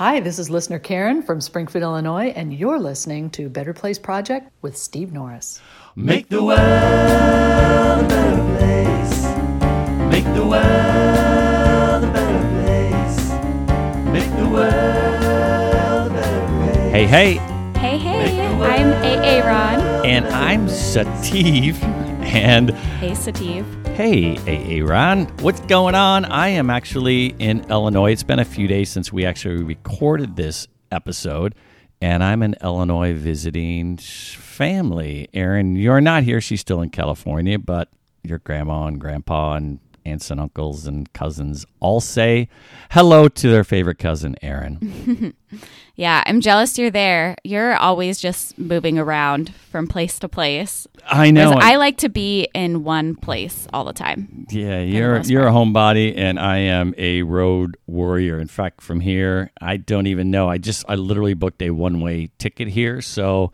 [0.00, 4.50] Hi, this is listener Karen from Springfield, Illinois, and you're listening to Better Place Project
[4.62, 5.60] with Steve Norris.
[5.94, 9.24] Make the world a better place.
[10.10, 13.30] Make the world a better place.
[14.06, 16.92] Make the world a better place.
[16.92, 17.34] Hey, hey,
[17.78, 19.80] Hey, hey, I'm AA Ron.
[20.06, 21.76] and I'm Sativ.
[22.32, 23.64] And Hey, Sativ.
[23.96, 26.24] hey, AA Ron, what's going on?
[26.24, 28.12] I am actually in Illinois.
[28.12, 31.54] It's been a few days since we actually recorded this episode,
[32.00, 35.28] and I'm in Illinois visiting family.
[35.34, 36.40] Aaron, you're not here.
[36.40, 37.88] She's still in California, but
[38.22, 42.48] your grandma and grandpa and aunts and uncles and cousins all say
[42.90, 45.34] hello to their favorite cousin, Aaron.
[46.00, 47.36] Yeah, I'm jealous you're there.
[47.44, 50.86] You're always just moving around from place to place.
[51.06, 51.52] I know.
[51.52, 54.46] I like to be in one place all the time.
[54.48, 58.40] Yeah, you're you're a homebody, and I am a road warrior.
[58.40, 60.48] In fact, from here, I don't even know.
[60.48, 63.52] I just I literally booked a one way ticket here, so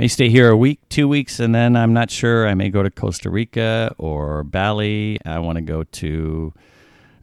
[0.00, 2.48] may stay here a week, two weeks, and then I'm not sure.
[2.48, 5.18] I may go to Costa Rica or Bali.
[5.26, 6.54] I want to go to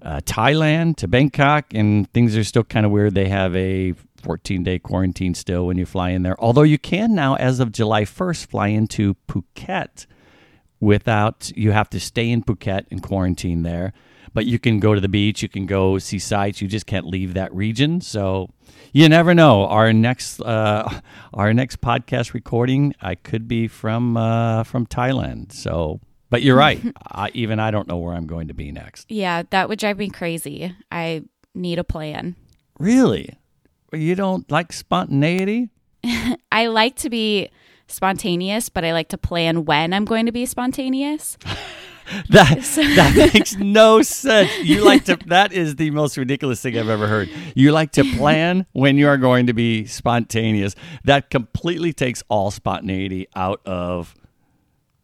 [0.03, 3.16] uh, Thailand, to Bangkok, and things are still kind of weird.
[3.16, 6.39] They have a 14 day quarantine still when you fly in there.
[6.39, 10.06] Although you can now, as of July 1st, fly into Phuket
[10.80, 13.91] without you have to stay in Phuket and quarantine there.
[14.33, 16.61] But you can go to the beach, you can go see sights.
[16.61, 18.02] You just can't leave that region.
[18.02, 18.50] So
[18.94, 19.66] you never know.
[19.67, 21.02] Our next uh,
[21.34, 25.52] our next podcast recording, I could be from uh, from Thailand.
[25.52, 26.81] So, but you're right.
[27.11, 29.09] I, even I don't know where I'm going to be next.
[29.09, 30.75] Yeah, that would drive me crazy.
[30.91, 32.36] I need a plan.
[32.80, 33.36] Really,
[33.94, 35.69] you don't like spontaneity?
[36.52, 37.50] I like to be
[37.88, 41.38] spontaneous, but I like to plan when I'm going to be spontaneous.
[42.30, 42.59] That
[42.95, 44.58] that makes no sense.
[44.59, 47.30] You like to that is the most ridiculous thing I've ever heard.
[47.55, 50.75] You like to plan when you are going to be spontaneous.
[51.03, 54.16] That completely takes all spontaneity out of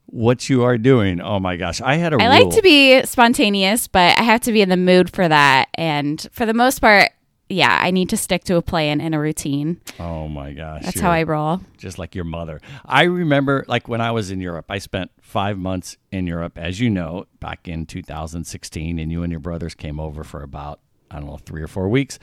[0.05, 1.19] what you are doing.
[1.21, 1.81] Oh my gosh.
[1.81, 2.45] I had a I rule.
[2.45, 5.69] like to be spontaneous, but I have to be in the mood for that.
[5.73, 7.11] And for the most part,
[7.53, 9.79] yeah, I need to stick to a plan and a routine.
[9.99, 10.83] Oh my gosh.
[10.83, 11.61] That's how I roll.
[11.77, 12.59] just like your mother.
[12.85, 16.79] I remember like when I was in Europe, I spent 5 months in Europe as
[16.79, 20.79] you know, back in 2016 and you and your brothers came over for about
[21.11, 22.17] I don't know, 3 or 4 weeks.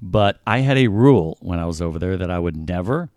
[0.00, 3.10] But I had a rule when I was over there that I would never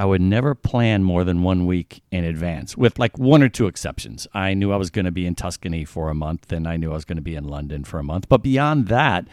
[0.00, 3.66] I would never plan more than one week in advance, with like one or two
[3.66, 4.26] exceptions.
[4.32, 6.90] I knew I was going to be in Tuscany for a month, and I knew
[6.90, 8.26] I was going to be in London for a month.
[8.26, 9.28] But beyond that,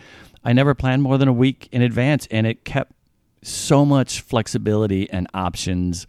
[0.48, 2.94] I never planned more than a week in advance, and it kept
[3.44, 6.08] so much flexibility and options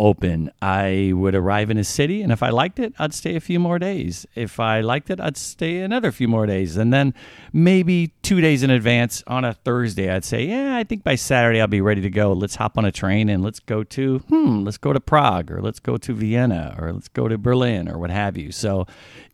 [0.00, 0.50] open.
[0.62, 3.60] I would arrive in a city, and if I liked it, I'd stay a few
[3.60, 4.26] more days.
[4.34, 6.78] If I liked it, I'd stay another few more days.
[6.78, 7.12] And then
[7.52, 11.60] maybe two days in advance on a Thursday, I'd say, Yeah, I think by Saturday
[11.60, 12.32] I'll be ready to go.
[12.32, 15.60] Let's hop on a train and let's go to, hmm, let's go to Prague or
[15.60, 18.52] let's go to Vienna or let's go to Berlin or what have you.
[18.52, 18.86] So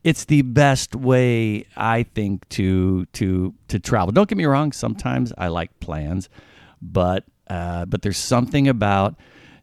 [0.02, 4.10] it's the best way, I think, to to to travel.
[4.12, 6.28] Don't get me wrong, sometimes I like plans,
[6.82, 9.14] but uh, but there's something about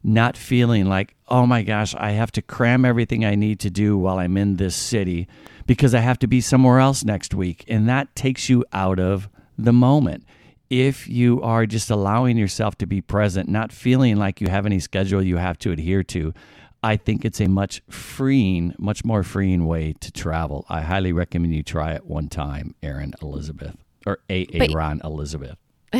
[0.04, 3.96] not feeling like, oh my gosh, I have to cram everything I need to do
[3.96, 5.26] while I'm in this city
[5.66, 7.64] because I have to be somewhere else next week.
[7.66, 10.24] And that takes you out of the moment.
[10.68, 14.78] If you are just allowing yourself to be present, not feeling like you have any
[14.78, 16.34] schedule you have to adhere to,
[16.82, 20.66] I think it's a much freeing, much more freeing way to travel.
[20.68, 23.76] I highly recommend you try it one time, Aaron Elizabeth,
[24.06, 24.46] or A.
[24.52, 25.56] Aaron Elizabeth.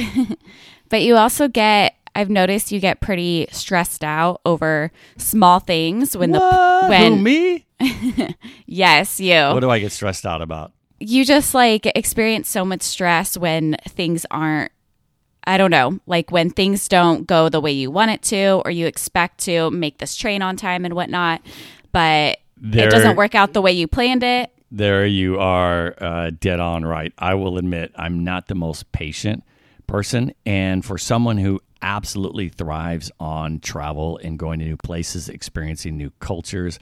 [0.91, 6.31] But you also get I've noticed you get pretty stressed out over small things when
[6.33, 6.41] What?
[6.83, 7.67] the when Who, me?
[8.67, 9.35] yes, you.
[9.35, 10.73] What do I get stressed out about?
[11.01, 14.71] you just like experience so much stress when things aren't
[15.47, 18.71] I don't know, like when things don't go the way you want it to or
[18.71, 21.43] you expect to make this train on time and whatnot,
[21.93, 24.51] but There- it doesn't work out the way you planned it.
[24.71, 27.13] There you are, uh, dead on right.
[27.19, 29.45] I will admit I'm not the most patient
[29.87, 35.99] person, and for someone who absolutely thrives on travel and going to new places, experiencing
[35.99, 36.79] new cultures,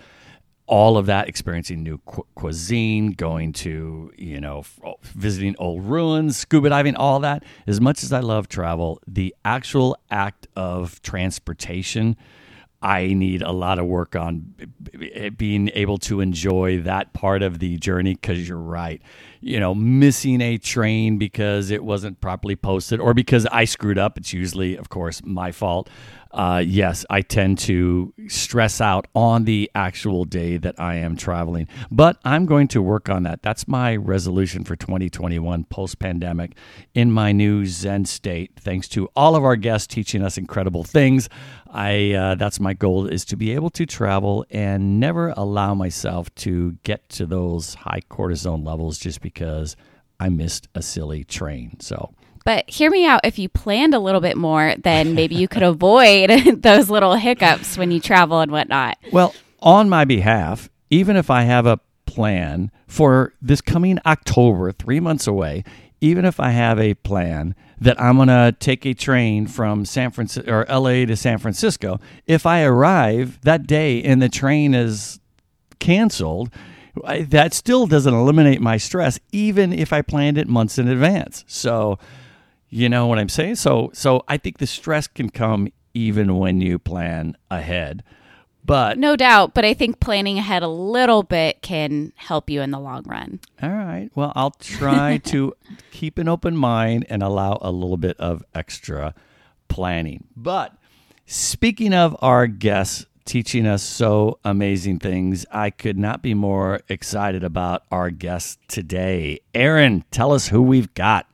[0.66, 5.84] all of that, experiencing new cu- cuisine, going to, you know, f- oh, visiting old
[5.84, 7.42] ruins, scuba diving, all that.
[7.66, 12.16] As much as I love travel, the actual act of transportation,
[12.80, 14.54] I need a lot of work on
[15.36, 19.02] being able to enjoy that part of the journey because you're right.
[19.42, 24.16] You know, missing a train because it wasn't properly posted or because I screwed up,
[24.16, 25.90] it's usually, of course, my fault.
[26.32, 31.68] uh, yes, I tend to stress out on the actual day that I am traveling.
[31.90, 33.42] But I'm going to work on that.
[33.42, 36.56] That's my resolution for 2021 post pandemic
[36.94, 38.52] in my new Zen state.
[38.58, 41.28] Thanks to all of our guests teaching us incredible things.
[41.74, 46.34] I uh, that's my goal is to be able to travel and never allow myself
[46.36, 51.80] to get to those high cortisone levels just because I missed a silly train.
[51.80, 52.14] So
[52.44, 53.20] But hear me out.
[53.24, 56.30] If you planned a little bit more, then maybe you could avoid
[56.62, 58.98] those little hiccups when you travel and whatnot.
[59.12, 65.00] Well, on my behalf, even if I have a plan for this coming October, three
[65.00, 65.64] months away,
[66.00, 70.10] even if I have a plan that I'm going to take a train from San
[70.10, 75.20] Francisco or LA to San Francisco, if I arrive that day and the train is
[75.78, 76.50] canceled,
[77.04, 81.44] I- that still doesn't eliminate my stress, even if I planned it months in advance.
[81.46, 81.98] So,
[82.68, 83.56] you know what I'm saying?
[83.56, 88.02] So, so I think the stress can come even when you plan ahead.
[88.64, 92.70] But No doubt, but I think planning ahead a little bit can help you in
[92.70, 93.40] the long run.
[93.60, 95.52] all right, well, I'll try to
[95.90, 99.14] keep an open mind and allow a little bit of extra
[99.68, 100.24] planning.
[100.36, 100.76] But
[101.26, 107.44] speaking of our guests teaching us so amazing things, I could not be more excited
[107.44, 109.40] about our guest today.
[109.54, 111.26] Aaron, tell us who we've got.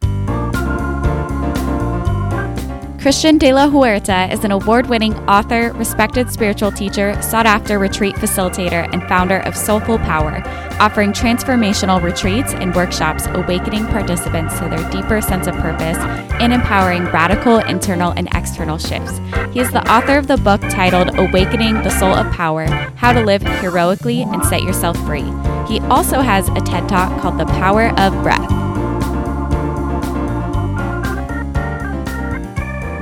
[3.00, 8.16] Christian de la Huerta is an award winning author, respected spiritual teacher, sought after retreat
[8.16, 10.42] facilitator, and founder of Soulful Power,
[10.80, 15.96] offering transformational retreats and workshops awakening participants to their deeper sense of purpose
[16.40, 19.18] and empowering radical internal and external shifts.
[19.52, 22.66] He is the author of the book titled Awakening the Soul of Power
[22.96, 25.32] How to Live Heroically and Set Yourself Free.
[25.68, 28.67] He also has a TED Talk called The Power of Breath.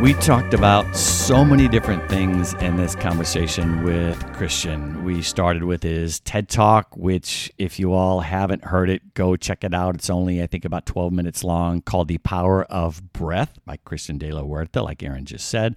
[0.03, 5.05] We talked about so many different things in this conversation with Christian.
[5.05, 9.65] We started with his TED Talk, which, if you all haven't heard it, go check
[9.65, 9.95] it out.
[9.95, 14.19] It's only, I think, about 12 minutes long, called The Power of Breath by Christian
[14.19, 15.75] de la Huerta, like Aaron just said.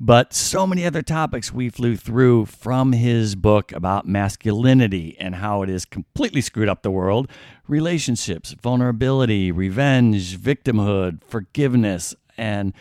[0.00, 5.62] But so many other topics we flew through from his book about masculinity and how
[5.62, 7.30] it has completely screwed up the world
[7.68, 12.74] relationships, vulnerability, revenge, victimhood, forgiveness, and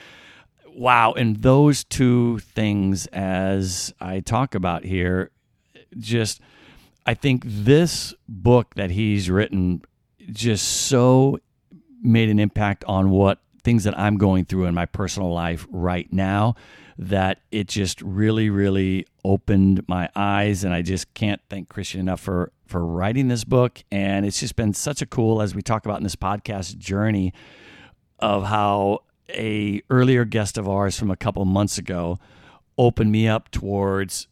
[0.79, 5.31] wow and those two things as i talk about here
[5.97, 6.41] just
[7.05, 9.81] i think this book that he's written
[10.31, 11.39] just so
[12.01, 16.11] made an impact on what things that i'm going through in my personal life right
[16.13, 16.55] now
[16.97, 22.19] that it just really really opened my eyes and i just can't thank christian enough
[22.19, 23.83] for for writing this book.
[23.91, 27.33] And it's just been such a cool as we talk about in this podcast journey
[28.19, 28.99] of how
[29.29, 32.19] a earlier guest of ours from a couple months ago
[32.77, 34.27] opened me up towards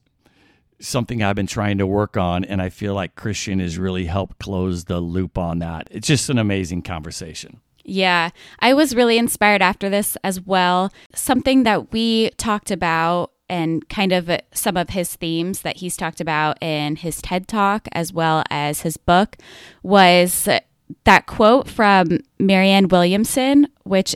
[0.79, 4.39] something I've been trying to work on and I feel like Christian has really helped
[4.39, 5.88] close the loop on that.
[5.91, 7.61] It's just an amazing conversation.
[7.83, 10.91] Yeah, I was really inspired after this as well.
[11.15, 16.19] Something that we talked about and kind of some of his themes that he's talked
[16.19, 19.38] about in his TED Talk as well as his book
[19.83, 20.49] was
[21.03, 24.15] that quote from Marianne Williamson, which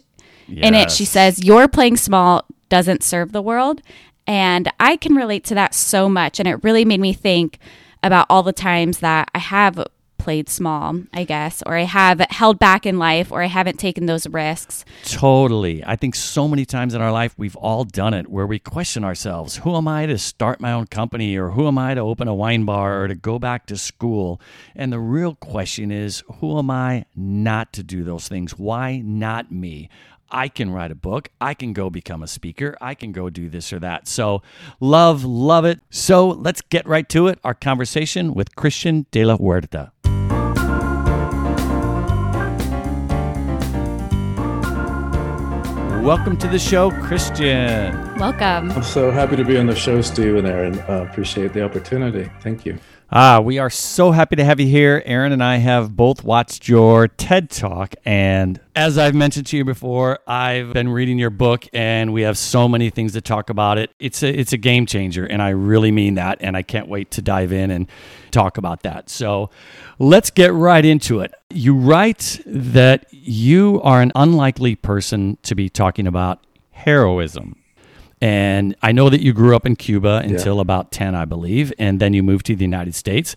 [0.51, 3.81] in it she says, Your playing small doesn't serve the world.
[4.27, 6.39] And I can relate to that so much.
[6.39, 7.59] And it really made me think
[8.03, 9.83] about all the times that I have
[10.21, 14.05] played small, I guess, or I have held back in life, or I haven't taken
[14.05, 14.85] those risks.
[15.03, 15.83] Totally.
[15.83, 19.03] I think so many times in our life we've all done it where we question
[19.03, 22.27] ourselves who am I to start my own company or who am I to open
[22.27, 24.39] a wine bar or to go back to school?
[24.75, 28.59] And the real question is who am I not to do those things?
[28.59, 29.89] Why not me?
[30.31, 31.29] I can write a book.
[31.41, 32.77] I can go become a speaker.
[32.79, 34.07] I can go do this or that.
[34.07, 34.41] So,
[34.79, 35.81] love, love it.
[35.89, 37.39] So, let's get right to it.
[37.43, 39.91] Our conversation with Christian de la Huerta.
[46.01, 48.17] Welcome to the show, Christian.
[48.17, 48.71] Welcome.
[48.71, 50.79] I'm so happy to be on the show, Steve and Aaron.
[50.79, 52.27] Uh, appreciate the opportunity.
[52.41, 52.79] Thank you.
[53.13, 55.03] Ah, we are so happy to have you here.
[55.05, 57.93] Aaron and I have both watched your TED Talk.
[58.05, 62.37] And as I've mentioned to you before, I've been reading your book and we have
[62.37, 63.91] so many things to talk about it.
[63.99, 65.25] It's a, it's a game changer.
[65.25, 66.37] And I really mean that.
[66.39, 67.89] And I can't wait to dive in and
[68.31, 69.09] talk about that.
[69.09, 69.49] So
[69.99, 71.33] let's get right into it.
[71.49, 76.39] You write that you are an unlikely person to be talking about
[76.69, 77.60] heroism.
[78.21, 81.99] And I know that you grew up in Cuba until about 10, I believe, and
[81.99, 83.35] then you moved to the United States.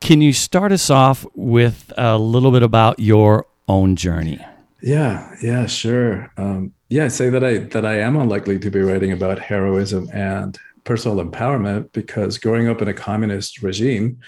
[0.00, 4.38] Can you start us off with a little bit about your own journey?
[4.82, 6.30] Yeah, yeah, sure.
[6.36, 10.08] Um, yeah, I say that I that I am unlikely to be writing about heroism
[10.12, 14.18] and personal empowerment because growing up in a communist regime,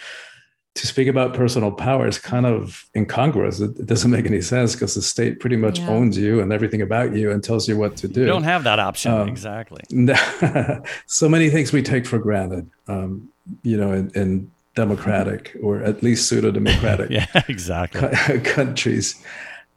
[0.76, 3.60] to speak about personal power is kind of incongruous.
[3.60, 5.88] It, it doesn't make any sense because the state pretty much Yeah.
[5.88, 8.20] owns you and everything about you and tells you what to do.
[8.20, 9.12] You don't have that option.
[9.12, 9.82] Um, exactly.
[11.06, 13.28] so many things we take for granted, um,
[13.62, 18.40] you know, in, in democratic or at least pseudo democratic Yeah, exactly.
[18.44, 19.20] countries.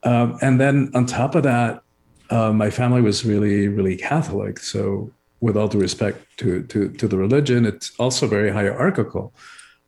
[0.03, 1.81] Um, and then on top of that,
[2.29, 4.59] uh, my family was really, really Catholic.
[4.59, 9.33] So, with all due respect to, to, to the religion, it's also very hierarchical,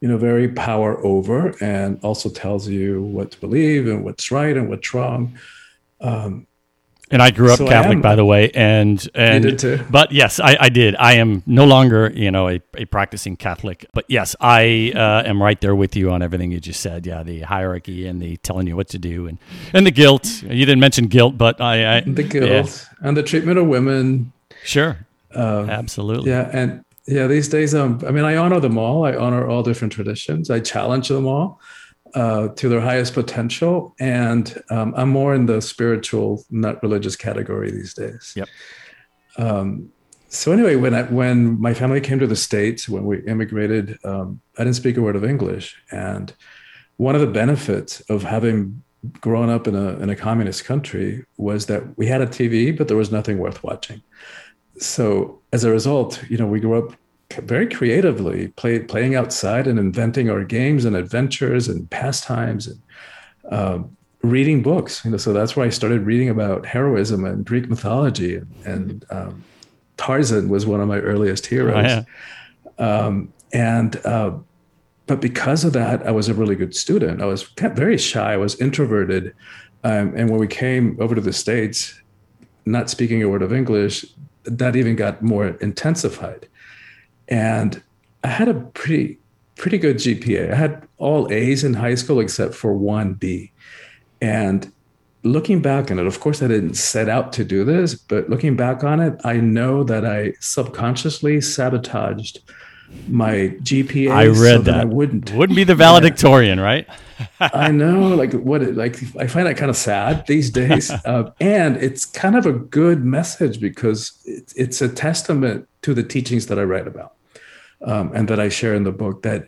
[0.06, 4.56] you know, very power over, and also tells you what to believe and what's right
[4.56, 5.36] and what's wrong.
[7.10, 9.84] And I grew up So Catholic, by the way, and and did too?
[9.90, 10.96] But yes, I, I did.
[10.98, 13.88] I am no longer, you know, a, a practicing Catholic.
[13.94, 17.08] But yes, I uh, am right there with you on everything you just said.
[17.08, 19.40] Yeah, the hierarchy and the telling you what to do, and
[19.74, 20.44] and the guilt.
[20.44, 24.34] You didn't mention guilt, but I, I The yeah, guilt and the treatment of women.
[24.64, 24.98] sure,
[25.34, 26.30] absolutely.
[26.30, 29.06] Yeah, and yeah, these days, um, I mean, I honor them all.
[29.06, 30.50] I honor all different traditions.
[30.50, 31.62] I challenge them all
[32.16, 37.72] uh, to their highest potential, and um, I'm more in the spiritual, not religious category
[37.72, 38.34] these days.
[38.36, 38.48] Yep.
[39.38, 39.92] Um,
[40.30, 44.42] so anyway, when I, when my family came to the states, when we immigrated, um,
[44.58, 46.34] I didn't speak a word of English, and
[46.98, 48.82] one of the benefits of having
[49.22, 52.88] grown up in a in a communist country was that we had a TV, but
[52.88, 54.02] there was nothing worth watching
[54.77, 56.96] so as a result, you know, we grew up
[57.34, 62.82] very creatively, play, playing outside and inventing our games and adventures and pastimes and
[63.51, 65.03] um, reading books.
[65.03, 68.36] You know, so that's where I started reading about heroism and Greek mythology.
[68.36, 69.44] And, and um,
[69.98, 71.91] Tarzan was one of my earliest heroes.
[71.91, 72.05] Oh,
[72.79, 72.86] yeah.
[72.86, 74.32] Um, and uh,
[75.08, 77.22] but because of that, I was a really good student.
[77.22, 78.34] I was very shy.
[78.34, 79.36] I was introverted.
[79.84, 82.01] Um, and when we came over to the states,
[82.65, 84.05] not speaking a word of English,
[84.46, 86.48] that even got more intensified.
[87.28, 87.82] And
[88.24, 89.20] I had a pretty
[89.58, 90.52] pretty good GPA.
[90.52, 93.52] I had all A's in high school except for one B.
[94.22, 94.72] And
[95.24, 98.56] looking back on it, of course, I didn't set out to do this, but looking
[98.56, 102.42] back on it, I know that I subconsciously sabotaged
[103.08, 104.12] my GPA.
[104.12, 104.82] I so read that.
[104.82, 105.32] I wouldn't.
[105.34, 106.88] Wouldn't be the valedictorian, right?
[107.39, 111.32] I know, like what, it, like I find that kind of sad these days, uh,
[111.39, 116.48] and it's kind of a good message because it, it's a testament to the teachings
[116.48, 117.15] that I write about
[117.86, 119.24] um, and that I share in the book.
[119.24, 119.46] That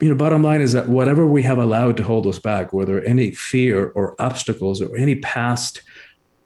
[0.00, 3.02] you know, bottom line is that whatever we have allowed to hold us back, whether
[3.02, 5.82] any fear or obstacles or any past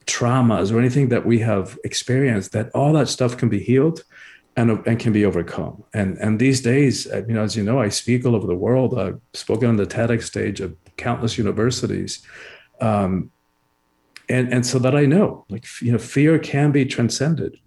[0.06, 4.02] traumas or anything that we have experienced, that all that stuff can be healed
[4.56, 5.82] and, and can be overcome.
[5.92, 8.54] And and these days, uh, you know, as you know, I speak all over the
[8.54, 8.99] world.
[8.99, 12.23] I've spoken on the TEDx stage of countless universities,
[12.80, 13.30] um,
[14.28, 17.58] and and so that I know, like you know, fear can be transcended.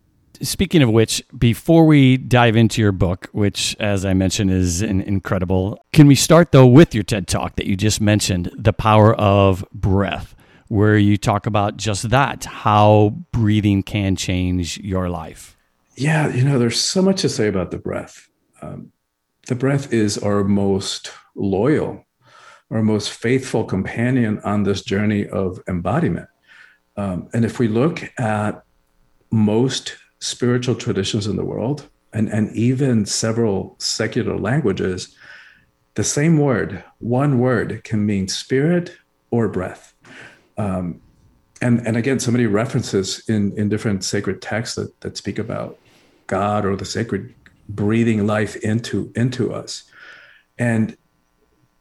[0.42, 5.02] Speaking of which, before we dive into your book, which, as I mentioned, is in-
[5.02, 9.16] incredible, can we start though with your TED talk that you just mentioned, the power
[9.16, 10.36] of breath,
[10.68, 15.57] where you talk about just that, how breathing can change your life.
[15.98, 18.30] Yeah, you know, there's so much to say about the breath.
[18.62, 18.92] Um,
[19.48, 22.06] the breath is our most loyal,
[22.70, 26.30] our most faithful companion on this journey of embodiment.
[26.98, 28.64] Um, and if we look at
[29.32, 35.16] most spiritual traditions in the world, and, and even several secular languages,
[35.96, 38.96] the same word, one word, can mean spirit
[39.32, 39.96] or breath.
[40.60, 41.02] Um,
[41.60, 45.80] and, and again, so many references in, in different sacred texts that, that speak about
[46.28, 47.34] God or the sacred
[47.70, 49.84] breathing life into into us.
[50.58, 50.98] And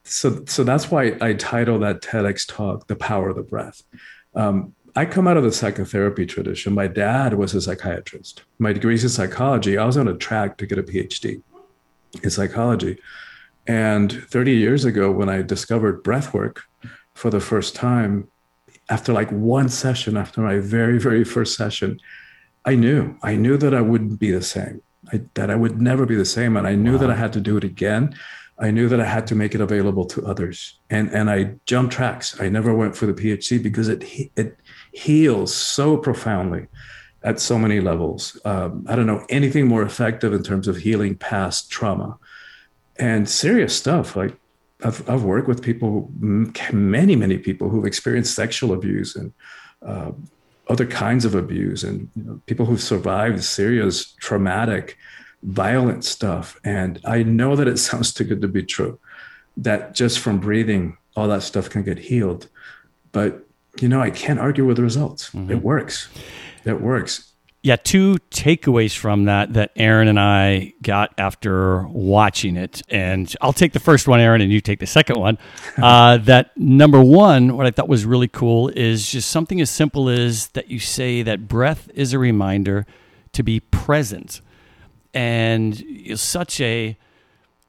[0.04, 3.82] so so that's why I title that TEDx talk "The Power of the Breath."
[4.34, 6.72] Um, I come out of the psychotherapy tradition.
[6.72, 8.44] My dad was a psychiatrist.
[8.58, 9.76] My degree's in psychology.
[9.76, 11.42] I was on a track to get a PhD
[12.22, 12.98] in psychology.
[13.66, 16.62] And 30 years ago, when I discovered breath work
[17.14, 18.28] for the first time,
[18.88, 22.00] after like one session, after my very, very first session,
[22.66, 24.82] I knew, I knew that I wouldn't be the same,
[25.12, 26.56] I, that I would never be the same.
[26.56, 28.14] And I knew that I had to do it again.
[28.58, 30.78] I knew that I had to make it available to others.
[30.90, 32.40] And, and I jumped tracks.
[32.40, 34.02] I never went for the PhD because it,
[34.34, 34.58] it
[34.92, 36.66] heals so profoundly
[37.22, 38.40] at so many levels.
[38.44, 42.18] Um, I don't know anything more effective in terms of healing past trauma
[42.98, 44.16] and serious stuff.
[44.16, 44.36] Like
[44.82, 49.32] I've, I've worked with people, many, many people who've experienced sexual abuse and
[49.84, 50.12] uh,
[50.68, 54.96] other kinds of abuse, and you know, people who've survived serious traumatic,
[55.42, 56.58] violent stuff.
[56.64, 58.98] And I know that it sounds too good to be true,
[59.56, 62.48] that just from breathing, all that stuff can get healed.
[63.12, 63.46] But
[63.80, 65.28] you know, I can't argue with the results.
[65.28, 65.60] It mm-hmm.
[65.60, 66.08] works.
[66.64, 67.32] It works.
[67.66, 72.80] Yeah, two takeaways from that that Aaron and I got after watching it.
[72.88, 75.36] And I'll take the first one, Aaron, and you take the second one.
[75.76, 80.08] Uh, that number one, what I thought was really cool is just something as simple
[80.08, 82.86] as that you say that breath is a reminder
[83.32, 84.40] to be present.
[85.12, 86.96] And it's such a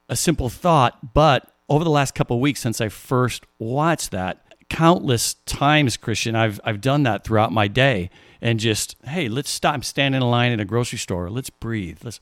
[0.08, 4.44] a simple thought, but over the last couple of weeks since I first watched that,
[4.68, 9.84] countless times, Christian, I've I've done that throughout my day and just, hey, let's stop.
[9.84, 11.30] Standing in line in a grocery store.
[11.30, 11.98] Let's breathe.
[12.02, 12.20] Let's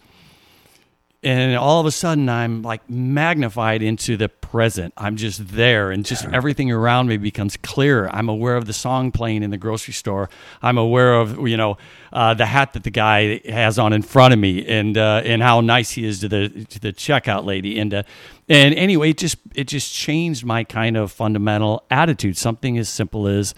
[1.26, 4.94] and all of a sudden I'm like magnified into the present.
[4.96, 8.08] I'm just there and just everything around me becomes clearer.
[8.14, 10.30] I'm aware of the song playing in the grocery store.
[10.62, 11.78] I'm aware of, you know,
[12.12, 15.42] uh, the hat that the guy has on in front of me and uh, and
[15.42, 18.02] how nice he is to the to the checkout lady and uh,
[18.48, 22.36] and anyway, it just it just changed my kind of fundamental attitude.
[22.36, 23.52] Something as simple as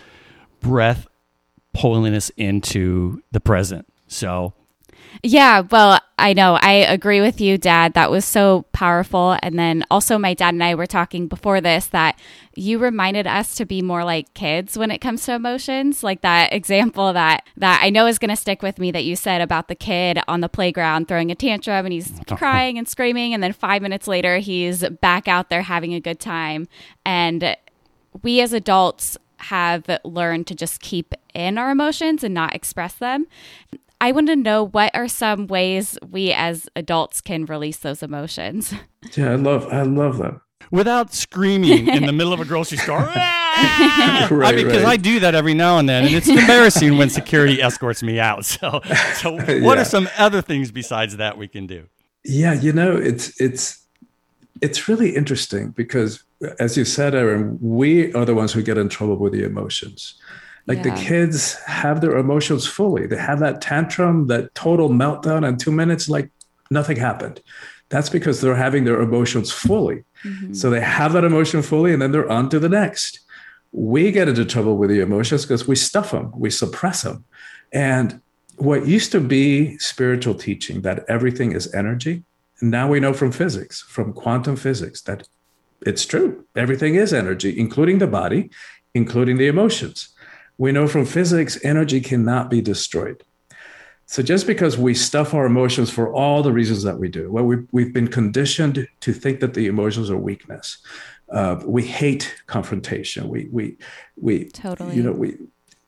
[0.60, 1.06] breath
[2.14, 3.87] us into the present.
[4.06, 4.54] So
[5.23, 6.58] Yeah, well, I know.
[6.61, 7.94] I agree with you, Dad.
[7.94, 9.37] That was so powerful.
[9.42, 12.18] And then also, my dad and I were talking before this that
[12.54, 16.02] you reminded us to be more like kids when it comes to emotions.
[16.02, 19.14] Like that example that that I know is going to stick with me that you
[19.16, 23.35] said about the kid on the playground throwing a tantrum and he's crying and screaming,
[23.35, 26.66] and then five minutes later he's back out there having a good time.
[27.04, 27.56] And
[28.23, 33.26] we as adults have learned to just keep in our emotions and not express them.
[34.00, 38.73] I want to know what are some ways we as adults can release those emotions.
[39.16, 40.40] Yeah, I love I love that.
[40.73, 43.09] without screaming in the middle of a grocery store.
[43.61, 44.26] Ah!
[44.30, 44.92] I mean, because right.
[44.92, 48.45] I do that every now and then, and it's embarrassing when security escorts me out.
[48.45, 48.80] So,
[49.14, 49.83] so what Yeah.
[49.83, 51.87] are some other things besides that we can do?
[52.25, 53.85] Yeah, you know, it's it's
[54.61, 56.23] it's really interesting because
[56.59, 60.14] as you said, Aaron, we are the ones who get in trouble with the emotions.
[60.66, 60.95] Like Yeah.
[60.95, 63.07] the kids have their emotions fully.
[63.07, 66.30] They have that tantrum, that total meltdown in two minutes, like
[66.71, 67.40] nothing happened.
[67.88, 70.04] That's because they're having their emotions fully.
[70.23, 70.52] Mm-hmm.
[70.52, 73.21] So they have that emotion fully and then they're on to the next.
[73.73, 77.25] We get into trouble with the emotions because we stuff them, we suppress them.
[77.73, 78.21] And
[78.57, 82.25] what used to be spiritual teaching that everything is energy,
[82.61, 85.29] now we know from physics, from quantum physics, that
[85.82, 86.44] it's true.
[86.56, 88.50] Everything is energy, including the body,
[88.94, 90.08] including the emotions.
[90.56, 93.22] We know from physics, energy cannot be destroyed.
[94.06, 97.44] So just because we stuff our emotions for all the reasons that we do, well,
[97.44, 100.78] we, we've been conditioned to think that the emotions are weakness.
[101.30, 103.28] Uh, we hate confrontation.
[103.28, 103.76] We we
[104.16, 104.96] we Totally.
[104.96, 105.36] you know we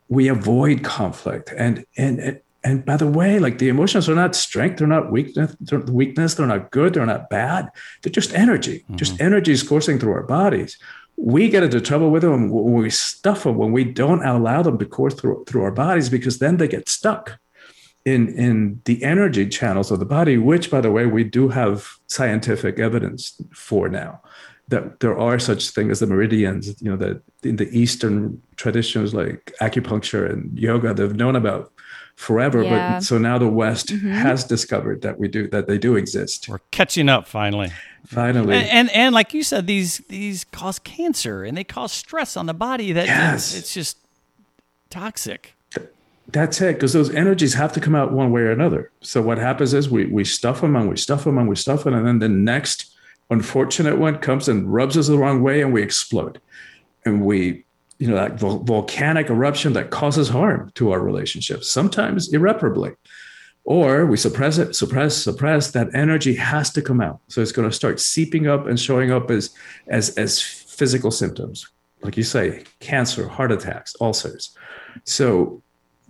[0.08, 1.50] we avoid conflict.
[1.56, 5.56] And and and, by the way, like the emotions are not strength, they're not weakness,
[5.60, 7.70] they're weakness, they're not good, they're not bad.
[8.02, 8.80] They're just energy.
[8.80, 8.96] Mm-hmm.
[8.96, 10.78] Just energy is coursing through our bodies.
[11.16, 14.78] We get into trouble with them when we stuff them, when we don't allow them
[14.78, 17.38] to course through, through our bodies, because then they get stuck
[18.04, 21.96] in in the energy channels of the body which by the way we do have
[22.06, 24.20] scientific evidence for now
[24.70, 29.12] that there are such things as the meridians you know that in the eastern traditions
[29.14, 31.72] like acupuncture and yoga they've known about
[32.16, 32.94] forever Yeah.
[32.94, 34.10] but so now the west mm-hmm.
[34.10, 37.70] has discovered that we do that they do exist We're catching up finally.
[38.06, 42.36] finally And, and and like you said, these these cause cancer and they cause stress
[42.36, 42.92] on the body.
[42.92, 43.54] That Yes.
[43.54, 43.96] it's, it's just
[44.90, 45.54] toxic.
[46.32, 48.92] That's it, because those energies have to come out one way or another.
[49.00, 51.84] So what happens is we we stuff them and we stuff them and we stuff
[51.84, 52.89] them, and then the next
[53.30, 56.40] unfortunate one comes and rubs us the wrong way, and we explode,
[57.04, 57.64] and we,
[57.98, 62.92] you know, that vol- volcanic eruption that causes harm to our relationships, sometimes irreparably,
[63.64, 65.70] or we suppress it, suppress, suppress.
[65.70, 69.10] That energy has to come out, so it's going to start seeping up and showing
[69.10, 69.50] up as
[69.88, 71.68] as as physical symptoms,
[72.02, 74.56] like you say, cancer, heart attacks, ulcers.
[75.04, 75.62] So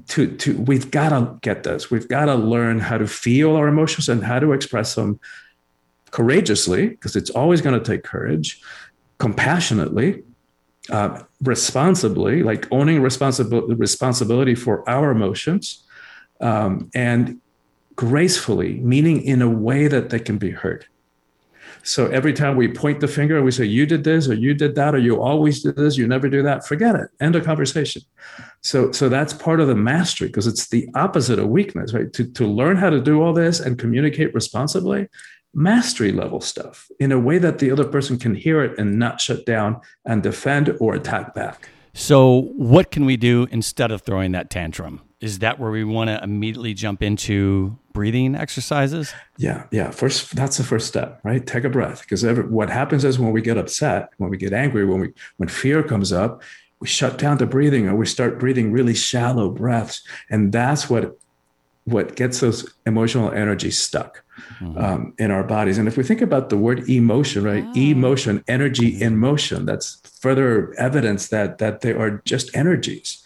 [0.09, 3.69] to to we've got to get this we've got to learn how to feel our
[3.69, 5.21] emotions and how to express them
[6.11, 8.61] courageously because it's always going to take courage
[9.19, 10.23] compassionately
[10.91, 15.85] uh, responsibly like owning responsibility responsibility for our emotions
[16.41, 17.41] um, and
[17.97, 20.87] gracefully meaning in a way that they can be heard
[21.83, 24.55] so every time we point the finger and we say you did this or you
[24.55, 27.45] did that or you always did this you never do that forget it end of
[27.45, 28.03] conversation
[28.63, 32.13] so, so that's part of the mastery because it's the opposite of weakness, right?
[32.13, 35.09] To, to learn how to do all this and communicate responsibly,
[35.55, 39.21] mastery level stuff in a way that the other person can hear it and not
[39.21, 41.69] shut down and defend or attack back.
[41.93, 45.01] So, what can we do instead of throwing that tantrum?
[45.21, 49.13] Is that where we want to immediately jump into breathing exercises?
[49.37, 49.91] Yeah, yeah.
[49.91, 51.45] First, that's the first step, right?
[51.45, 54.87] Take a breath because what happens is when we get upset, when we get angry,
[54.87, 56.43] when we when fear comes up,
[56.81, 61.19] we shut down the breathing or we start breathing really shallow breaths and that's what
[61.85, 64.25] what gets those emotional energy stuck
[64.77, 65.79] um, in our bodies.
[65.79, 70.75] And if we think about the word emotion right emotion energy in motion that's further
[70.79, 73.25] evidence that that they are just energies.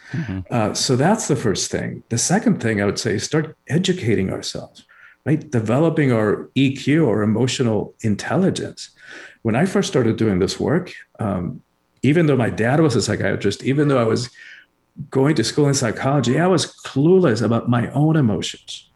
[0.51, 2.03] Uh, so that's the first thing.
[2.09, 4.85] The second thing i would say is start educating ourselves
[5.27, 5.51] right?
[5.51, 8.91] Developing our eq or emotional intelligence.
[9.43, 11.63] When i first started doing this work um,
[12.05, 14.31] even though my dad was a psychiatrist, even though I was
[15.11, 18.91] going to school in psychology, I was clueless about my own emotions.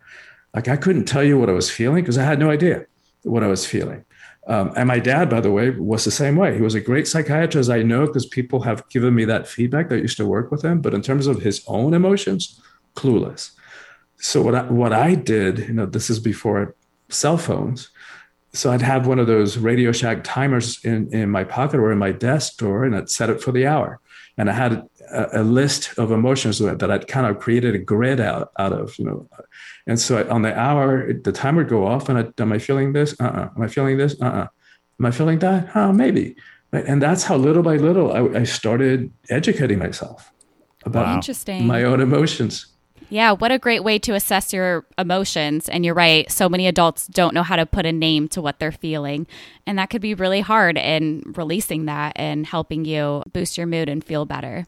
[0.58, 2.84] Like I couldn't tell you what I was feeling because I had no idea
[3.22, 4.04] what I was feeling.
[4.48, 6.56] Um, and my dad, by the way, was the same way.
[6.56, 7.70] He was a great psychiatrist.
[7.70, 10.80] I know because people have given me that feedback that used to work with him.
[10.80, 12.60] But in terms of his own emotions,
[12.96, 13.52] clueless.
[14.16, 16.74] So what I, what I did, you know, this is before
[17.08, 17.90] cell phones
[18.52, 21.98] so I'd have one of those Radio Shack timers in, in my pocket or in
[21.98, 24.00] my desk drawer, and I'd set it for the hour.
[24.36, 28.20] And I had a, a list of emotions that I'd kind of created a grid
[28.20, 29.28] out, out of, you know.
[29.86, 32.58] And so I, on the hour, the timer would go off, and I, am I
[32.58, 33.14] feeling this?
[33.20, 33.48] Uh-uh.
[33.56, 34.20] Am I feeling this?
[34.20, 34.46] Uh-uh.
[35.00, 35.70] Am I feeling that?
[35.74, 36.36] Oh, maybe.
[36.72, 36.84] Right?
[36.84, 40.32] And that's how little by little I, I started educating myself
[40.84, 41.66] about Interesting.
[41.66, 42.66] my own emotions.
[43.10, 45.68] Yeah, what a great way to assess your emotions.
[45.68, 48.58] And you're right, so many adults don't know how to put a name to what
[48.58, 49.26] they're feeling.
[49.66, 53.88] And that could be really hard in releasing that and helping you boost your mood
[53.88, 54.66] and feel better.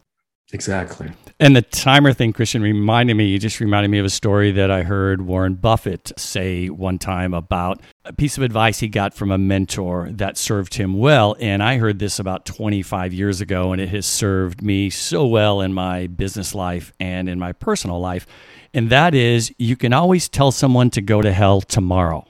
[0.53, 1.11] Exactly.
[1.39, 4.69] And the timer thing, Christian, reminded me, you just reminded me of a story that
[4.69, 9.31] I heard Warren Buffett say one time about a piece of advice he got from
[9.31, 11.35] a mentor that served him well.
[11.39, 15.61] And I heard this about 25 years ago, and it has served me so well
[15.61, 18.27] in my business life and in my personal life.
[18.73, 22.25] And that is, you can always tell someone to go to hell tomorrow.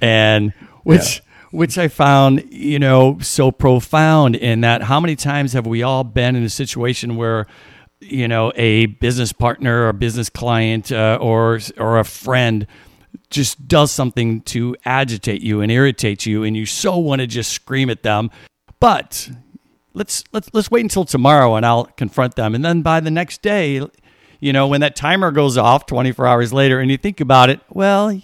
[0.00, 0.52] And
[0.84, 1.16] which.
[1.16, 5.84] Yeah which I found, you know, so profound in that how many times have we
[5.84, 7.46] all been in a situation where,
[8.00, 12.66] you know, a business partner or a business client uh, or or a friend
[13.30, 17.52] just does something to agitate you and irritate you, and you so want to just
[17.52, 18.32] scream at them,
[18.80, 19.30] but
[19.92, 23.42] let's let's let's wait until tomorrow and I'll confront them, and then by the next
[23.42, 23.80] day,
[24.40, 27.60] you know, when that timer goes off 24 hours later, and you think about it,
[27.70, 28.20] well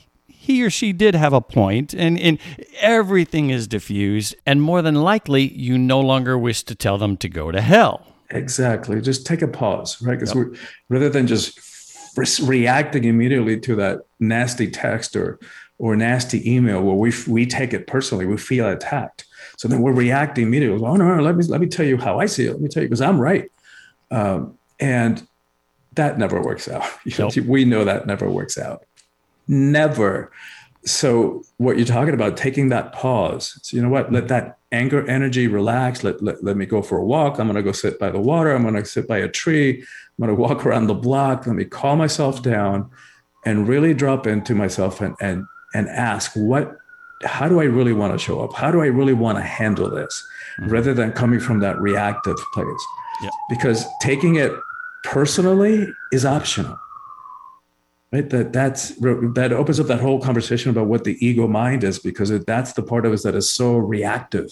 [0.51, 2.39] he or she did have a point and, and
[2.81, 7.29] everything is diffused and more than likely you no longer wish to tell them to
[7.29, 9.01] go to hell Exactly.
[9.01, 10.19] Just take a pause, right?
[10.19, 10.55] Because we're
[10.89, 11.59] rather than just
[12.17, 15.39] re- reacting immediately to that nasty text or
[15.79, 19.27] or nasty email where we we take it personally, we feel attacked.
[19.57, 20.85] So then we're reacting immediately.
[20.85, 22.53] Oh no, no, let me let me tell you how I see it.
[22.53, 23.51] Let me tell you because I'm right,
[24.11, 25.27] um, and
[25.95, 26.85] that never works out.
[27.19, 27.37] Nope.
[27.39, 28.85] We know that never works out.
[29.51, 30.31] Never.
[30.85, 33.59] So what you're talking about, taking that pause.
[33.63, 34.13] So you know what?
[34.13, 36.05] Let that anger energy relax.
[36.05, 37.41] Let, let, let me go for a walk.
[37.41, 38.55] I'm gonna go sit by the water.
[38.55, 39.81] I'm gonna sit by a tree.
[39.81, 41.49] I'm gonna walk around the block.
[41.49, 42.89] Let me calm myself down
[43.45, 46.77] and really drop into myself and and and ask what
[47.25, 48.55] how do I really want to show up?
[48.55, 50.27] How do I really want to handle this?
[50.61, 50.71] Mm-hmm.
[50.71, 52.87] Rather than coming from that reactive place.
[53.21, 53.31] Yeah.
[53.51, 54.53] Because taking it
[55.03, 56.79] personally is optional
[58.13, 61.99] right that that's that opens up that whole conversation about what the ego mind is
[61.99, 64.51] because that's the part of us that is so reactive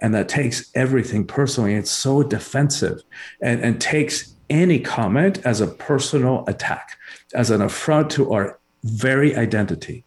[0.00, 3.02] and that takes everything personally it's so defensive
[3.40, 6.96] and, and takes any comment as a personal attack
[7.34, 10.04] as an affront to our very identity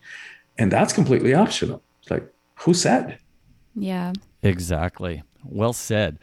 [0.58, 3.18] and that's completely optional it's like who said
[3.76, 4.14] Yeah.
[4.44, 5.24] Exactly.
[5.46, 6.20] Well said.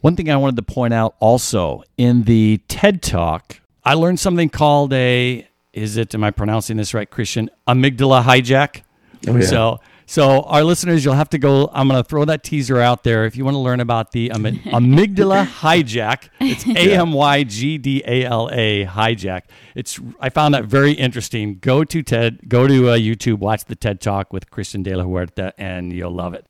[0.00, 4.48] One thing I wanted to point out also in the TED Talk, I learned something
[4.48, 7.50] called a is it am I pronouncing this right, Christian?
[7.68, 8.82] Amygdala hijack.
[9.26, 9.46] Oh, yeah.
[9.46, 11.70] So so our listeners, you'll have to go.
[11.72, 14.30] I'm going to throw that teaser out there if you want to learn about the
[14.34, 16.28] amy- amygdala hijack.
[16.40, 19.42] It's A M Y G D A L A hijack.
[19.74, 21.58] It's I found that very interesting.
[21.58, 25.04] Go to TED, go to uh, YouTube, watch the TED Talk with Christian De La
[25.04, 26.46] Huerta, and you'll love it.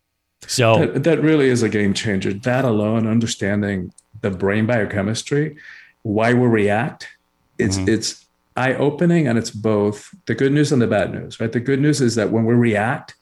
[0.46, 2.32] So that, that really is a game changer.
[2.32, 5.56] That alone, understanding the brain biochemistry,
[6.02, 7.08] why we react,
[7.58, 8.23] it's it's
[8.56, 11.40] eye opening and it's both the good news and the bad news.
[11.40, 11.50] Right.
[11.52, 13.14] The good news is that when we react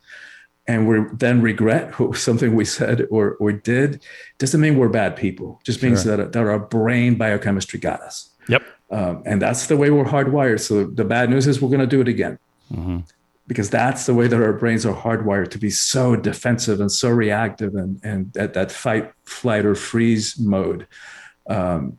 [0.67, 4.03] and we then regret something we said or or did,
[4.39, 5.61] doesn't mean we're bad people.
[5.65, 6.17] Just means Sure.
[6.17, 8.31] that that our brain biochemistry got us.
[8.49, 8.63] Yep.
[8.91, 10.61] Um, and that's the way we're hardwired.
[10.61, 12.39] So the bad news is we're going to do it again
[13.49, 17.09] because that's the way that our brains are hardwired to be so defensive and so
[17.11, 20.87] reactive and, and at that fight, flight, or freeze mode.
[21.49, 21.99] Um,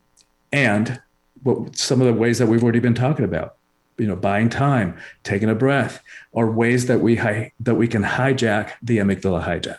[0.52, 1.00] and
[1.44, 3.56] what, some of the ways that we've already been talking about,
[3.98, 6.02] you know, buying time, taking a breath,
[6.34, 9.78] are ways that we hi- that we can hijack the amygdala hijack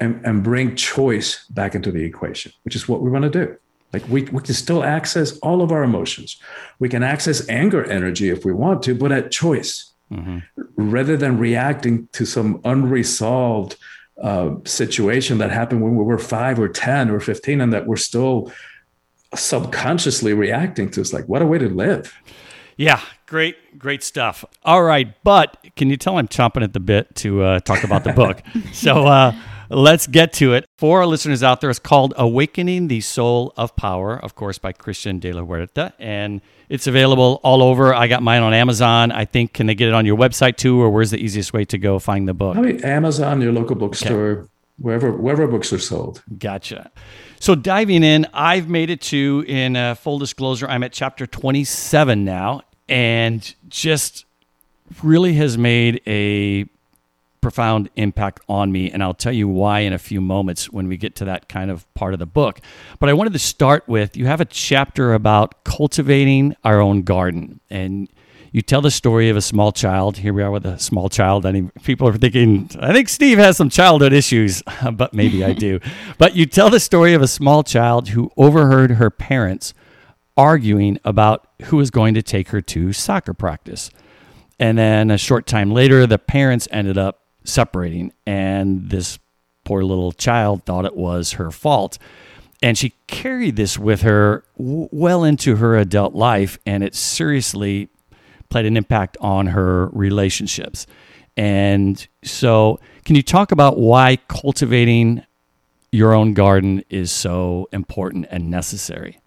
[0.00, 3.56] and, and bring choice back into the equation, which is what we want to do.
[3.92, 6.36] Like we, we can still access all of our emotions.
[6.80, 9.92] We can access anger energy if we want to, but at choice,
[10.76, 13.76] rather than reacting to some unresolved
[14.22, 17.96] uh, situation that happened when we were five or 10 or 15 and that we're
[17.96, 18.50] still
[19.34, 21.00] subconsciously reacting to.
[21.00, 22.14] It's like, what a way to live.
[22.76, 24.44] Yeah, great, great stuff.
[24.62, 28.04] All right, but can you tell I'm chomping at the bit to uh, talk about
[28.04, 28.42] the book?
[28.72, 29.34] so uh,
[29.70, 30.66] let's get to it.
[30.76, 34.72] For our listeners out there, it's called Awakening the Soul of Power, of course, by
[34.72, 35.94] Christian de la Huerta.
[35.98, 37.94] And it's available all over.
[37.94, 39.10] I got mine on Amazon.
[39.10, 41.64] I think, can they get it on your website too, or where's the easiest way
[41.66, 42.56] to go find the book?
[42.56, 46.22] I mean, Amazon, your local bookstore, wherever wherever books are sold.
[46.38, 46.90] Gotcha.
[47.40, 52.24] So diving in, I've made it to, in uh, full disclosure, I'm at chapter 27
[52.24, 54.24] now, and just
[55.02, 56.66] really has made a
[57.40, 58.90] profound impact on me.
[58.90, 61.70] And I'll tell you why in a few moments when we get to that kind
[61.70, 62.60] of part of the book.
[62.98, 67.60] But I wanted to start with you have a chapter about cultivating our own garden.
[67.70, 68.08] And
[68.56, 70.16] you tell the story of a small child.
[70.16, 71.44] Here we are with a small child.
[71.44, 74.62] I mean, people are thinking, I think Steve has some childhood issues,
[74.94, 75.78] but maybe I do.
[76.18, 79.74] But you tell the story of a small child who overheard her parents
[80.38, 83.90] arguing about who was going to take her to soccer practice.
[84.58, 89.18] And then a short time later, the parents ended up separating, and this
[89.66, 91.98] poor little child thought it was her fault.
[92.62, 97.90] And she carried this with her w- well into her adult life, and it seriously
[98.48, 100.86] played an impact on her relationships.
[101.36, 105.24] And so, can you talk about why cultivating
[105.92, 109.20] your own garden is so important and necessary?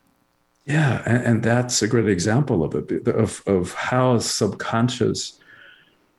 [0.66, 5.40] Yeah, and, and that's a great example of it of of how subconscious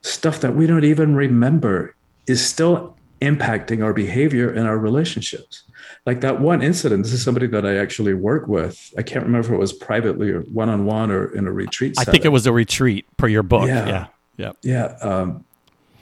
[0.03, 1.95] stuff that we don't even remember
[2.27, 5.65] is still impacting our behavior and our relationships.
[6.11, 8.92] Like that one incident, this is somebody that I actually work with.
[8.99, 11.94] I can't remember if it was privately or one on one or in a retreat.
[12.01, 13.68] I think it was a retreat per your book.
[13.68, 13.87] Yeah.
[13.87, 14.07] Yeah.
[14.37, 14.53] Yeah.
[14.62, 14.85] Yeah.
[15.09, 15.44] Um,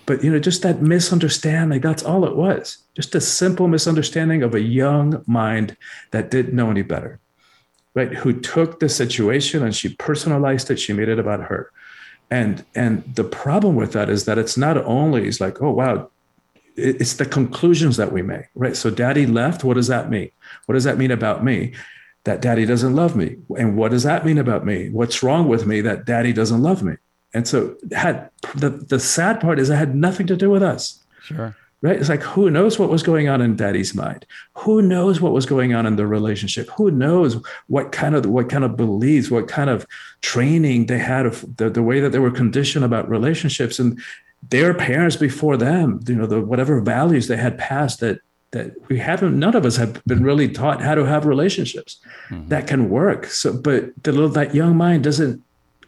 [0.06, 2.78] but you know, just that misunderstanding, that's all it was.
[2.94, 5.76] Just a simple misunderstanding of a young mind
[6.12, 7.20] that didn't know any better.
[7.92, 8.14] Right?
[8.14, 11.70] Who took the situation and she personalized it, she made it about her.
[12.30, 16.08] And and the problem with that is that it's not only it's like, oh wow,
[16.78, 18.76] it's the conclusions that we make, right?
[18.76, 19.64] So daddy left.
[19.64, 20.30] What does that mean?
[20.66, 21.74] What does that mean about me?
[22.24, 23.36] That daddy doesn't love me.
[23.58, 24.90] And what does that mean about me?
[24.90, 26.94] What's wrong with me that daddy doesn't love me?
[27.34, 31.02] And so had the, the sad part is it had nothing to do with us.
[31.22, 31.56] Sure.
[31.80, 31.96] Right.
[31.96, 34.26] It's like who knows what was going on in daddy's mind?
[34.54, 36.68] Who knows what was going on in the relationship?
[36.76, 39.86] Who knows what kind of what kind of beliefs, what kind of
[40.20, 44.00] training they had of the, the way that they were conditioned about relationships and
[44.42, 48.20] their parents before them, you know, the whatever values they had passed that
[48.50, 52.48] that we haven't none of us have been really taught how to have relationships mm-hmm.
[52.48, 53.26] that can work.
[53.26, 55.42] So but the little that young mind doesn't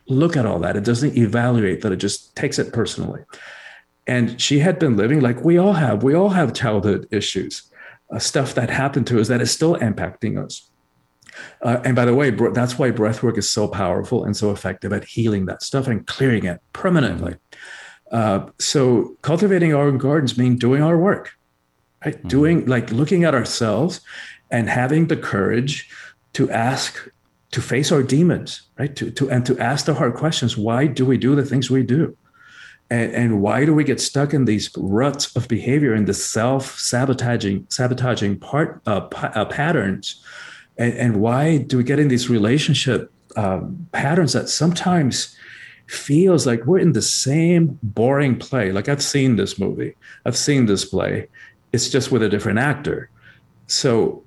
[0.06, 0.76] look at all that.
[0.76, 3.22] It doesn't evaluate that, it just takes it personally.
[4.06, 6.02] And she had been living like we all have.
[6.02, 7.70] We all have childhood issues,
[8.12, 10.68] uh, stuff that happened to us that is still impacting us.
[11.62, 14.92] Uh, and by the way, that's why breath work is so powerful and so effective
[14.92, 17.36] at healing that stuff and clearing it permanently.
[18.10, 21.32] Uh, so cultivating our own gardens means doing our work,
[22.04, 22.16] right?
[22.16, 22.28] Mm-hmm.
[22.28, 24.00] Doing like looking at ourselves
[24.50, 25.88] and having the courage
[26.32, 27.08] to ask,
[27.52, 28.94] to face our demons, right?
[28.96, 30.56] To, to and to ask the hard questions.
[30.56, 32.16] Why do we do the things we do?
[32.90, 37.66] And, and why do we get stuck in these ruts of behavior and the self-sabotaging
[37.68, 40.22] sabotaging part uh, uh, patterns?
[40.76, 45.36] And, and, why do we get in these relationship um, patterns that sometimes
[45.90, 48.72] feels like we're in the same boring play?
[48.72, 51.28] Like I've seen this movie, I've seen this play.
[51.72, 53.10] It's just with a different actor.
[53.66, 54.24] So,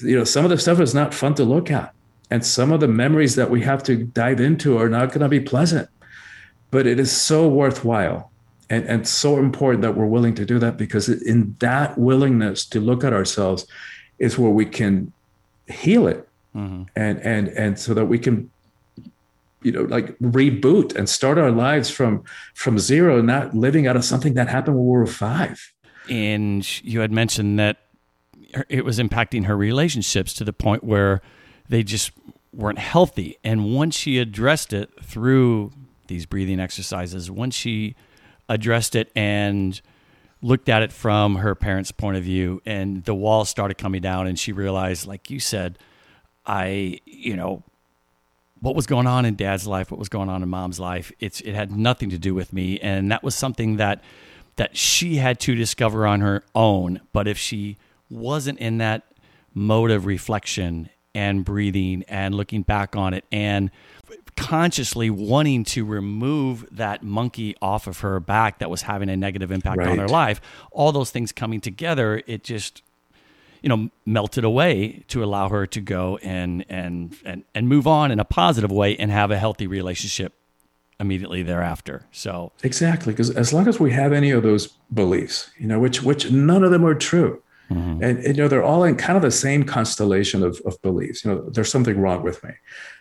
[0.00, 1.94] you know, some of the stuff is not fun to look at,
[2.30, 5.28] and some of the memories that we have to dive into are not going to
[5.28, 5.88] be pleasant
[6.70, 8.30] but it is so worthwhile
[8.70, 12.80] and, and so important that we're willing to do that because in that willingness to
[12.80, 13.66] look at ourselves
[14.18, 15.12] is where we can
[15.66, 16.82] heal it mm-hmm.
[16.96, 18.50] and and and so that we can
[19.62, 22.22] you know like reboot and start our lives from
[22.54, 25.72] from zero not living out of something that happened when we were five.
[26.08, 27.78] And you had mentioned that
[28.68, 31.20] it was impacting her relationships to the point where
[31.68, 32.12] they just
[32.52, 33.36] weren't healthy.
[33.44, 35.72] And once she addressed it through
[36.06, 37.94] these breathing exercises, once she
[38.48, 39.80] addressed it and
[40.40, 44.26] looked at it from her parents' point of view, and the walls started coming down,
[44.26, 45.78] and she realized, like you said,
[46.46, 47.62] I, you know,
[48.60, 51.40] what was going on in dad's life, what was going on in mom's life, it's
[51.42, 54.02] it had nothing to do with me, and that was something that
[54.56, 57.00] that she had to discover on her own.
[57.12, 57.76] But if she
[58.10, 59.04] wasn't in that
[59.54, 63.70] mode of reflection and breathing and looking back on it and
[64.36, 69.50] consciously wanting to remove that monkey off of her back that was having a negative
[69.50, 69.98] impact on Right.
[69.98, 70.40] her life
[70.70, 72.82] all those things coming together it just
[73.62, 78.10] you know melted away to allow her to go and and and and move on
[78.10, 80.32] in a positive way and have a healthy relationship
[81.00, 85.66] immediately thereafter so Exactly, because as long as we have any of those beliefs, you
[85.66, 88.96] know, which which none of them are true, and, and, you know they're all in
[88.96, 91.24] kind of the same constellation of, of beliefs.
[91.24, 92.50] You know, there's something wrong with me.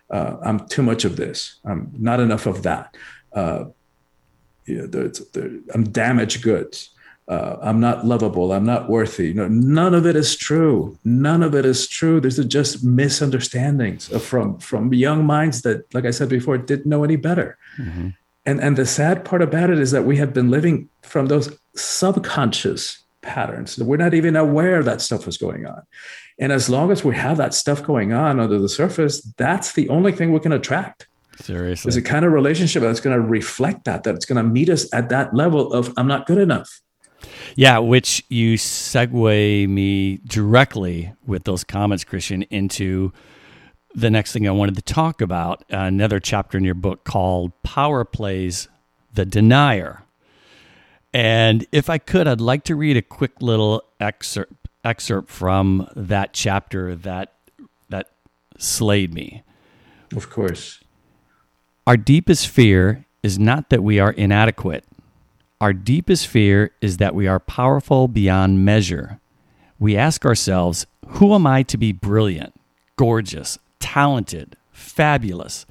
[0.09, 1.59] Uh, I'm too much of this.
[1.65, 2.95] I'm not enough of that.
[3.33, 3.65] Uh,
[4.65, 6.89] you know, there, I'm damaged goods.
[7.27, 8.53] Uh, I'm not lovable.
[8.53, 9.27] I'm not worthy.
[9.27, 10.97] You know, none of it is true.
[11.03, 12.21] None of it is true.
[12.21, 17.03] These are just misunderstandings from from young minds that, like I said before, didn't know
[17.03, 17.57] any better.
[18.45, 21.51] And and the sad part about it is that we have been living from those
[21.75, 23.77] subconscious patterns.
[23.77, 25.81] We're not even aware that stuff is going on.
[26.39, 29.89] And as long as we have that stuff going on under the surface, that's the
[29.89, 31.07] only thing we can attract.
[31.41, 34.49] seriously Is a kind of relationship that's going to reflect that, that it's going to
[34.49, 36.81] meet us at that level of I'm not good enough.
[37.55, 43.11] Yeah, which you segue me directly with those comments, Christian, into
[43.95, 48.05] the next thing I wanted to talk about another chapter in your book called Power
[48.05, 48.67] Plays
[49.13, 50.03] The Denier.
[51.13, 56.31] And if I could, I'd like to read a quick little excerpt excerpt from that
[56.33, 57.33] chapter that
[57.89, 58.11] that
[58.57, 59.43] slayed me.
[60.15, 60.83] Of course.
[61.85, 64.85] Our deepest fear is not that we are inadequate.
[65.59, 69.19] Our deepest fear is that we are powerful beyond measure.
[69.79, 72.53] We ask ourselves, who am I to be brilliant,
[72.95, 75.65] gorgeous, talented, fabulous?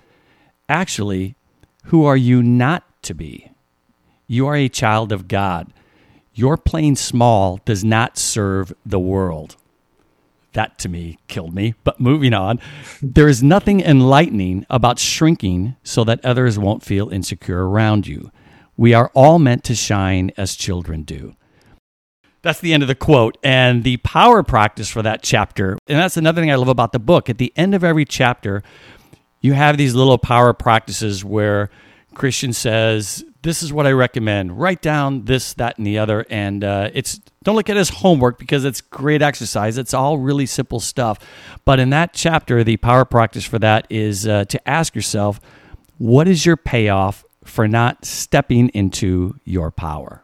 [0.68, 1.36] Actually,
[1.84, 3.52] who are you not to be?
[4.26, 5.72] You are a child of God.
[6.34, 9.56] Your playing small does not serve the world.
[10.54, 11.74] That to me killed me.
[11.84, 12.58] But moving on,
[13.00, 18.32] there is nothing enlightening about shrinking so that others won't feel insecure around you.
[18.76, 21.34] We are all meant to shine as children do.
[22.42, 23.38] That's the end of the quote.
[23.42, 26.98] And the power practice for that chapter, and that's another thing I love about the
[26.98, 27.28] book.
[27.28, 28.62] At the end of every chapter,
[29.40, 31.70] you have these little power practices where
[32.14, 34.58] Christian says, This is what I recommend.
[34.58, 36.24] Write down this, that, and the other.
[36.30, 39.76] And uh, it's don't look at it as homework because it's great exercise.
[39.76, 41.18] It's all really simple stuff.
[41.64, 45.40] But in that chapter, the power practice for that is uh, to ask yourself,
[45.98, 50.22] What is your payoff for not stepping into your power?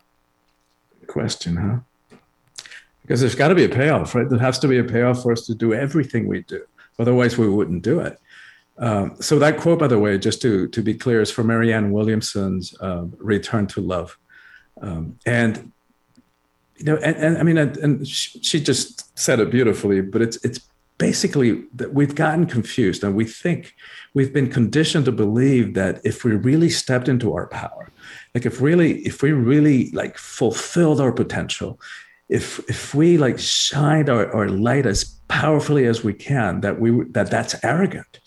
[1.12, 1.78] question, huh?
[3.02, 4.28] Because there's got to be a payoff, right?
[4.28, 6.64] There has to be a payoff for us to do everything we do.
[6.98, 8.18] Otherwise, we wouldn't do it.
[8.78, 11.92] Um, so that quote, by the way, just to to be clear, is from Marianne
[11.92, 14.16] Williamson's um, "Return to Love,"
[14.80, 15.72] um, and
[16.78, 20.00] you know, and, and I mean, and, and she, she just said it beautifully.
[20.00, 20.60] But it's it's
[20.98, 23.74] basically that we've gotten confused, and we think
[24.14, 27.90] we've been conditioned to believe that if we really stepped into our power,
[28.34, 31.78] like if really if we really like fulfilled our potential
[32.32, 37.04] if if we like shined our, our light as powerfully as we can that we
[37.10, 38.20] that that's arrogant.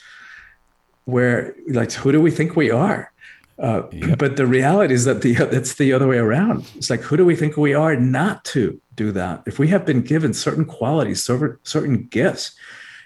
[1.05, 3.11] Where like who do we think we are?
[3.57, 3.83] Uh,
[4.17, 6.69] but the reality is that the it's the other way around.
[6.75, 9.43] It's like who do we think we are not to do that.
[9.45, 12.55] If we have been given certain qualities certain gifts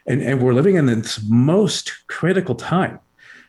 [0.07, 2.99] and and we're living in this most critical time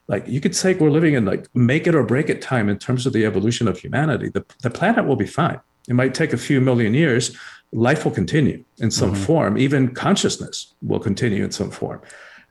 [0.08, 2.78] like you could say we're living in like make it or break it time in
[2.78, 5.60] terms of the evolution of humanity the, the planet will be fine.
[5.88, 7.36] It might take a few million years
[7.72, 9.22] life will continue in some mm-hmm.
[9.22, 12.00] form even consciousness will continue in some form.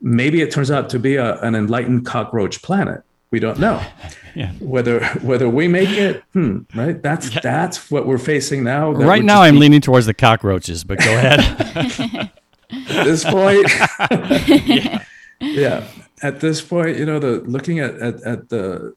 [0.02, 3.82] Maybe it turns out to be a, an enlightened cockroach planet we don't know
[4.36, 4.52] Yeah.
[4.60, 9.24] whether whether we make it hmm, right that's that's what we're facing now That Right
[9.24, 11.40] now, I'm be- leaning towards the cockroaches, but go ahead.
[12.72, 13.66] at this point
[15.42, 15.84] yeah.
[16.22, 18.94] at this point you know the looking at at, at the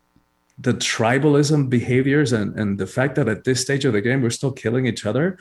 [0.59, 4.31] the tribalism behaviors and and the fact that at this stage of the game we're
[4.31, 5.39] still killing each other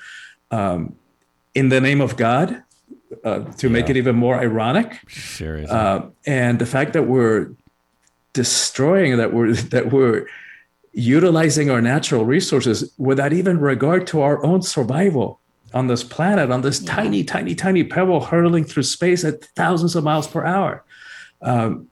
[0.51, 0.95] um,
[1.53, 2.63] in the name of god
[3.25, 5.75] uh, to make it even more ironic Seriously.
[5.75, 7.51] uh, and the fact that we're
[8.33, 10.27] destroying that we're that we're
[10.93, 15.39] utilizing our natural resources without even regard to our own survival
[15.73, 20.03] on this planet on this tiny tiny tiny pebble hurtling through space at thousands of
[20.03, 20.83] miles per hour.
[21.41, 21.87] Um,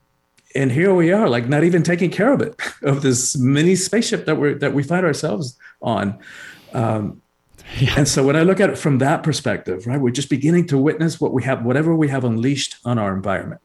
[0.55, 4.25] and here we are like not even taking care of it of this mini spaceship
[4.25, 6.19] that we're that we find ourselves on.
[6.73, 7.21] Um,
[7.95, 10.77] and so when I look at it from that perspective, right, we're just beginning to
[10.77, 13.61] witness what we have, whatever we have unleashed on our environment.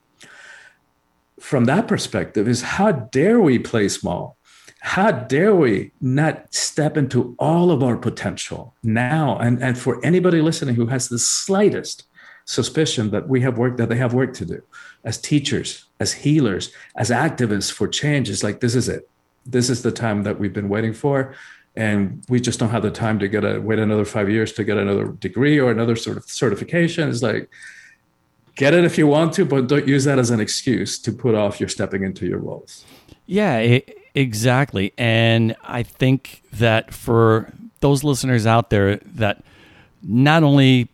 [1.44, 4.38] From that perspective, is how dare we play small?
[4.80, 9.36] How dare we not step into all of our potential now?
[9.36, 12.04] And, and for anybody listening who has the slightest
[12.46, 14.62] suspicion that we have work that they have work to do
[15.04, 18.30] as teachers, as healers, as activists for change.
[18.30, 19.06] It's like this is it.
[19.44, 21.34] This is the time that we've been waiting for.
[21.76, 24.64] And we just don't have the time to get a wait another five years to
[24.64, 27.10] get another degree or another sort of certification.
[27.10, 27.50] It's like
[28.54, 31.34] get it if you want to, but don't use that as an excuse to put
[31.34, 32.84] off your stepping into your roles.
[33.26, 33.84] Yeah, e-
[34.14, 34.92] exactly.
[34.98, 39.44] And I think that for those listeners out there that
[40.02, 40.88] not only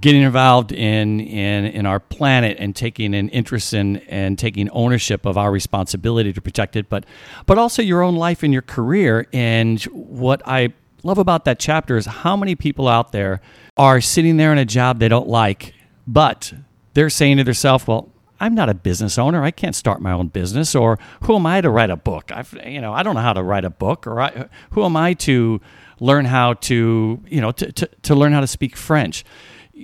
[0.00, 5.26] getting involved in in in our planet and taking an interest in and taking ownership
[5.26, 7.04] of our responsibility to protect it, but
[7.46, 9.26] but also your own life and your career.
[9.32, 10.72] And what I
[11.02, 13.40] love about that chapter is how many people out there
[13.76, 15.74] are sitting there in a job they don't like,
[16.06, 16.52] but
[16.94, 19.44] they're saying to themselves, "Well, I'm not a business owner.
[19.44, 20.74] I can't start my own business.
[20.74, 22.32] Or who am I to write a book?
[22.32, 24.06] I've, you know, I don't know how to write a book.
[24.06, 25.60] Or I, who am I to
[26.00, 29.24] learn how to, you know, to, to, to learn how to speak French?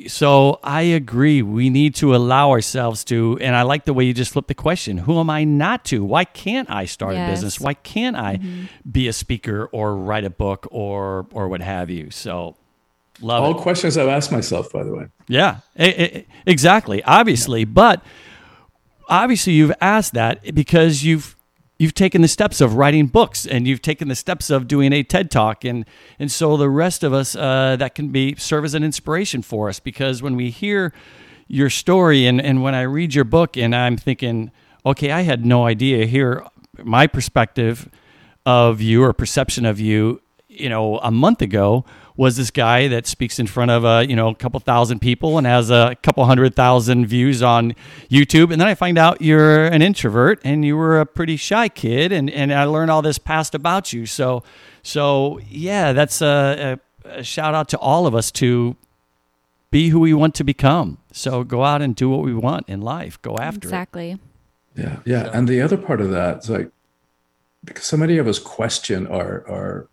[0.08, 1.42] So I agree.
[1.42, 4.54] We need to allow ourselves to, and I like the way you just flipped the
[4.54, 4.98] question.
[4.98, 6.04] Who am I not to?
[6.04, 7.60] Why can't I start a business?
[7.60, 8.90] Why can't I mm-hmm.
[8.90, 12.10] be a speaker or write a book or or what have you?
[12.10, 12.56] So
[13.20, 13.62] love All it.
[13.62, 15.06] questions I've asked myself, by the way.
[15.28, 17.02] Yeah, e- e- exactly.
[17.04, 18.02] Obviously, but
[19.08, 21.36] obviously you've asked that because you've
[21.78, 25.02] you've taken the steps of writing books and you've taken the steps of doing a
[25.02, 25.84] TED talk and
[26.18, 29.68] and so the rest of us uh, that can be serve as an inspiration for
[29.68, 30.92] us because when we hear
[31.48, 34.50] your story and and when I read your book and I'm thinking,
[34.84, 36.44] okay, I had no idea here
[36.82, 37.88] my perspective
[38.44, 41.84] of you or perception of you, you know, a month ago
[42.16, 45.38] was this guy that speaks in front of a you know a couple thousand people
[45.38, 47.74] and has a couple hundred thousand views on
[48.10, 51.68] YouTube, and then I find out you're an introvert and you were a pretty shy
[51.68, 54.06] kid, and and I learned all this past about you.
[54.06, 54.42] So
[54.82, 58.76] so yeah, that's a, a, a shout out to all of us to
[59.70, 60.98] be who we want to become.
[61.12, 63.20] So go out and do what we want in life.
[63.22, 63.64] Go after it.
[63.64, 64.18] Exactly.
[64.76, 65.30] Yeah, yeah.
[65.32, 66.70] And the other part of that is like
[67.64, 69.88] because so many of us question our our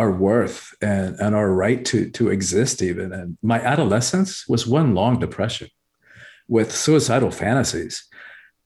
[0.00, 3.12] our worth and and our right to to exist even.
[3.12, 5.68] And my adolescence was one long depression
[6.48, 7.94] with suicidal fantasies.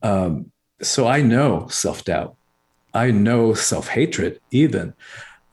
[0.02, 2.36] Um, so I know self doubt.
[3.04, 4.94] I know self hatred even.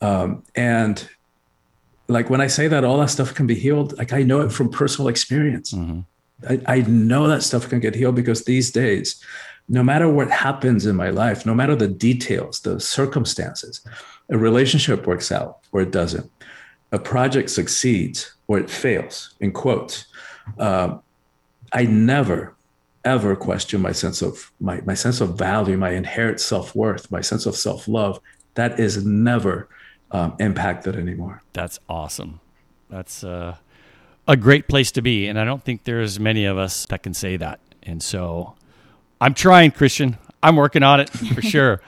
[0.01, 0.95] Um, and
[2.07, 4.51] like when I say that all that stuff can be healed, like I know it
[4.51, 5.73] from personal experience.
[5.73, 6.05] Mhm.
[6.49, 9.07] I, I know that stuff can get healed because these days,
[9.69, 13.81] no matter what happens in my life, no matter the details, the circumstances,
[14.31, 16.29] a relationship works out or it doesn't,
[16.91, 20.05] a project succeeds or it fails, in quotes.
[20.57, 21.01] Um,
[21.71, 22.55] I never,
[23.05, 27.45] ever question my sense of my, my sense of value, my inherent self-worth, my sense
[27.45, 28.19] of self-love.
[28.55, 29.69] That is never
[30.11, 31.41] um, impacted anymore.
[31.53, 32.39] That's awesome.
[32.89, 33.55] That's uh,
[34.27, 35.27] a great place to be.
[35.27, 37.59] And I don't think there's many of us that can say that.
[37.83, 38.55] And so
[39.19, 40.17] I'm trying, Christian.
[40.43, 41.81] I'm working on it for sure.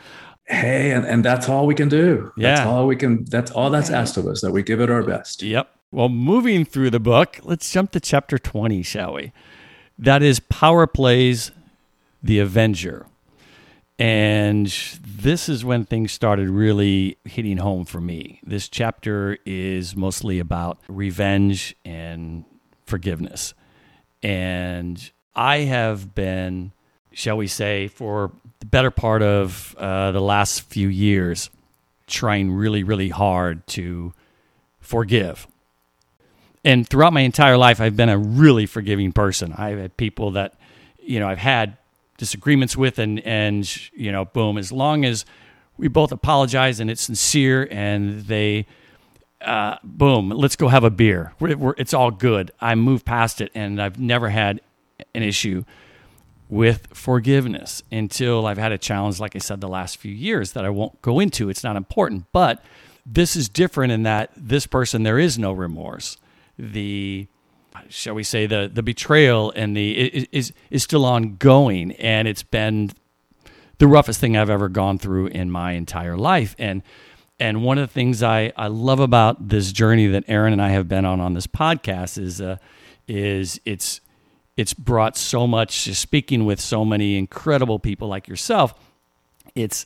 [0.45, 2.31] Hey, and, and that's all we can do.
[2.37, 2.67] That's Yeah.
[2.67, 5.41] all we can, that's all that's asked of us, that we give it our best.
[5.41, 5.69] Yep.
[5.91, 9.31] Well, moving through the book, let's jump to chapter 20, shall we?
[9.97, 11.51] That is Power Plays
[12.21, 13.05] The Avenger.
[13.99, 14.67] And
[15.05, 18.39] this is when things started really hitting home for me.
[18.43, 22.43] This chapter is mostly about revenge and
[22.85, 23.53] forgiveness.
[24.23, 26.71] And I have been,
[27.11, 28.31] shall we say, for
[28.64, 31.49] the better part of uh, the last few years,
[32.07, 34.14] trying really, really hard to
[34.80, 35.47] forgive.
[36.64, 39.51] And throughout my entire life, I've been a really forgiving person.
[39.51, 40.53] I've had people that,
[40.97, 41.76] you know, I've had
[42.18, 45.26] disagreements with, and and you know, boom, as long as
[45.78, 48.66] we both apologize and it's sincere, and they,
[49.41, 51.34] uh, boom, let's go have a beer.
[51.38, 52.51] We're, we're, it's all good.
[52.61, 54.61] I move past it, and I've never had
[55.14, 55.66] an issue
[56.49, 60.65] with forgiveness until I've had a challenge, like I said, the last few years that
[60.65, 61.49] I won't go into.
[61.49, 62.63] It's not important, but
[63.05, 66.17] this is different in that this person there is no remorse.
[66.57, 67.27] The
[67.89, 72.91] shall we say the the betrayal and the is is still ongoing, and it's been
[73.79, 76.55] the roughest thing I've ever gone through in my entire life.
[76.59, 76.83] And
[77.39, 80.69] and one of the things I, I love about this journey that Aaron and I
[80.69, 82.57] have been on on this podcast is uh,
[83.07, 84.01] is it's
[84.56, 88.74] it's brought so much speaking with so many incredible people like yourself.
[89.56, 89.86] It's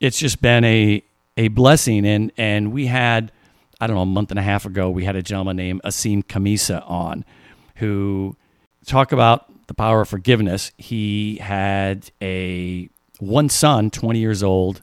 [0.00, 1.02] it's just been a
[1.36, 3.32] a blessing and and we had
[3.80, 6.22] I don't know a month and a half ago we had a gentleman named Azim
[6.22, 7.24] Khamisa on
[7.76, 8.36] who
[8.84, 10.72] talk about the power of forgiveness.
[10.78, 12.88] He had a
[13.20, 14.82] one son, 20 years old,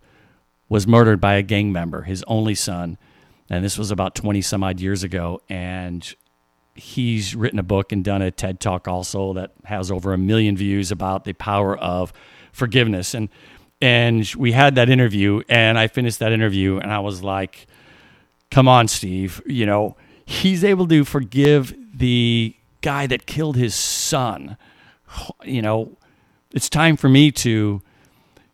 [0.70, 2.98] was murdered by a gang member, his only son.
[3.50, 5.42] And this was about 20 some odd years ago.
[5.50, 6.14] And
[6.80, 10.56] he's written a book and done a TED talk also that has over a million
[10.56, 12.14] views about the power of
[12.52, 13.14] forgiveness.
[13.14, 13.30] And
[13.80, 17.68] and we had that interview, and I finished that interview, and I was like,
[18.50, 19.96] "Come on, Steve, you know."
[20.30, 24.58] He's able to forgive the guy that killed his son.
[25.46, 25.98] You know,
[26.52, 27.82] it's time for me to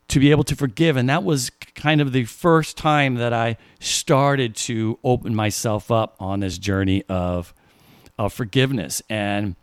[0.09, 3.57] to be able to forgive and that was kind of the first time that I
[3.79, 7.53] started to open myself up on this journey of
[8.17, 9.55] of forgiveness and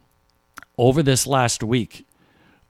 [0.78, 2.06] over this last week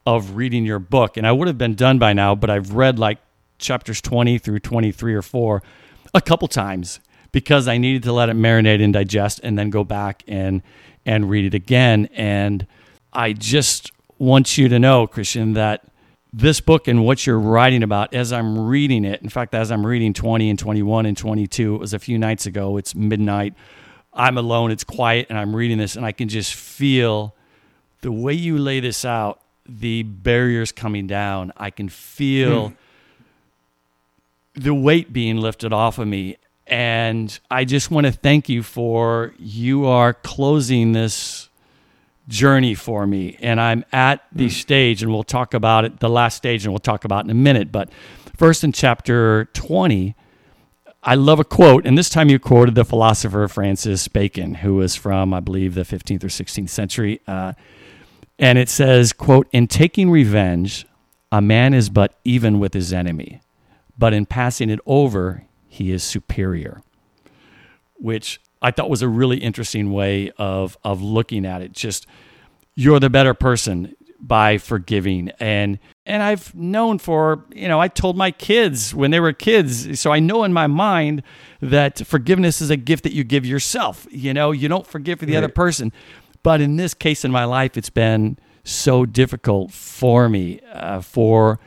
[0.05, 2.99] of reading your book and I would have been done by now but I've read
[2.99, 3.19] like
[3.57, 5.61] chapters 20 through 23 or 4
[6.13, 6.99] a couple times
[7.31, 10.61] because I needed to let it marinate and digest and then go back and
[11.05, 12.65] and read it again and
[13.13, 15.83] I just want you to know Christian that
[16.33, 19.21] this book and what you're writing about as I'm reading it.
[19.21, 22.45] In fact, as I'm reading 20 and 21 and 22, it was a few nights
[22.45, 22.77] ago.
[22.77, 23.53] It's midnight.
[24.13, 24.71] I'm alone.
[24.71, 27.35] It's quiet, and I'm reading this, and I can just feel
[28.01, 31.53] the way you lay this out, the barriers coming down.
[31.55, 32.75] I can feel mm.
[34.55, 36.37] the weight being lifted off of me.
[36.67, 41.49] And I just want to thank you for you are closing this
[42.27, 43.37] journey for me.
[43.41, 44.51] And I'm at the mm.
[44.51, 47.35] stage, and we'll talk about it, the last stage, and we'll talk about in a
[47.35, 47.71] minute.
[47.71, 47.89] But
[48.35, 50.15] first, in chapter 20,
[51.03, 54.95] I love a quote, and this time you quoted the philosopher Francis Bacon, who was
[54.95, 57.21] from, I believe, the 15th or 16th century.
[57.25, 57.53] Uh,
[58.37, 60.85] and it says, quote, In taking revenge,
[61.31, 63.41] a man is but even with his enemy,
[63.97, 66.83] but in passing it over, he is superior.
[67.95, 71.71] Which I thought was a really interesting way of of looking at it.
[71.71, 72.05] Just
[72.75, 78.15] you're the better person by forgiving and and I've known for you know I told
[78.15, 81.23] my kids when they were kids so I know in my mind
[81.59, 85.25] that forgiveness is a gift that you give yourself you know you don't forgive for
[85.25, 85.43] the right.
[85.43, 85.91] other person
[86.43, 91.59] but in this case in my life it's been so difficult for me uh, for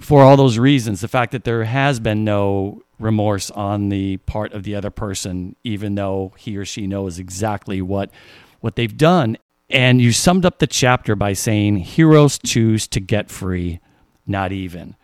[0.00, 4.52] for all those reasons the fact that there has been no remorse on the part
[4.52, 8.10] of the other person, even though he or she knows exactly what
[8.60, 9.36] what they've done.
[9.68, 13.80] And you summed up the chapter by saying heroes choose to get free,
[14.26, 14.94] not even.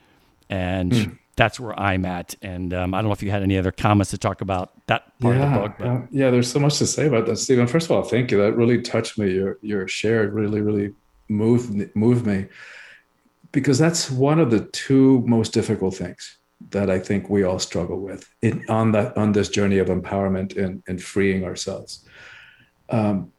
[0.48, 1.18] And mm.
[1.36, 2.36] that's where I'm at.
[2.42, 5.18] And um, I don't know if you had any other comments to talk about that
[5.18, 5.76] part yeah, of the book.
[5.78, 5.86] But.
[5.88, 7.66] Uh, yeah, there's so much to say about that, Stephen.
[7.66, 8.38] First of all, thank you.
[8.38, 9.32] That really touched me.
[9.32, 10.94] Your your share really, really
[11.28, 12.46] moved moved me
[13.50, 16.38] because that's one of the two most difficult things
[16.70, 20.56] that I think we all struggle with in, on that on this journey of empowerment
[20.56, 22.04] and, and freeing ourselves.
[22.88, 23.31] Um,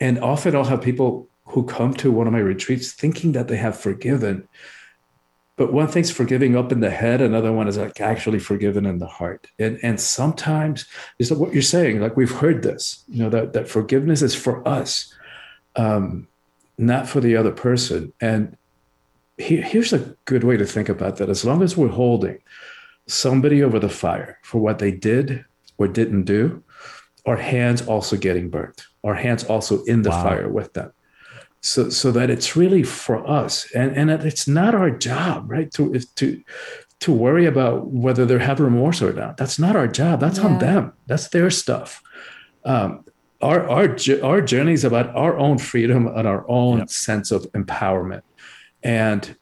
[0.00, 3.56] and often I'll have people who come to one of my retreats thinking that they
[3.56, 4.48] have forgiven,
[5.56, 8.98] but one thing's forgiving up in the head, another one is like actually forgiven in
[8.98, 9.46] the heart.
[9.58, 10.86] And and sometimes
[11.18, 14.66] is what you're saying, like we've heard this, you know, that that forgiveness is for
[14.66, 15.12] us,
[15.76, 16.28] um,
[16.78, 18.12] not for the other person.
[18.20, 18.56] And
[19.36, 21.28] here's a good way to think about that.
[21.28, 22.38] As long as we're holding
[23.06, 25.44] somebody over the fire for what they did
[25.78, 26.62] or didn't do,
[27.26, 30.22] our hands also getting burnt, our hands also in the wow.
[30.22, 30.92] fire with them.
[31.62, 35.70] So, so that it's really for us, and and it's not our job, right?
[35.72, 36.42] To to
[37.00, 39.36] to worry about whether they have remorse or not.
[39.36, 40.20] That's not our job.
[40.20, 40.44] That's yeah.
[40.44, 40.92] on them.
[41.06, 42.02] That's their stuff.
[42.64, 43.04] Um,
[43.42, 46.90] our our our journey is about our own freedom and our own yep.
[46.90, 48.22] sense of empowerment.
[48.82, 49.36] And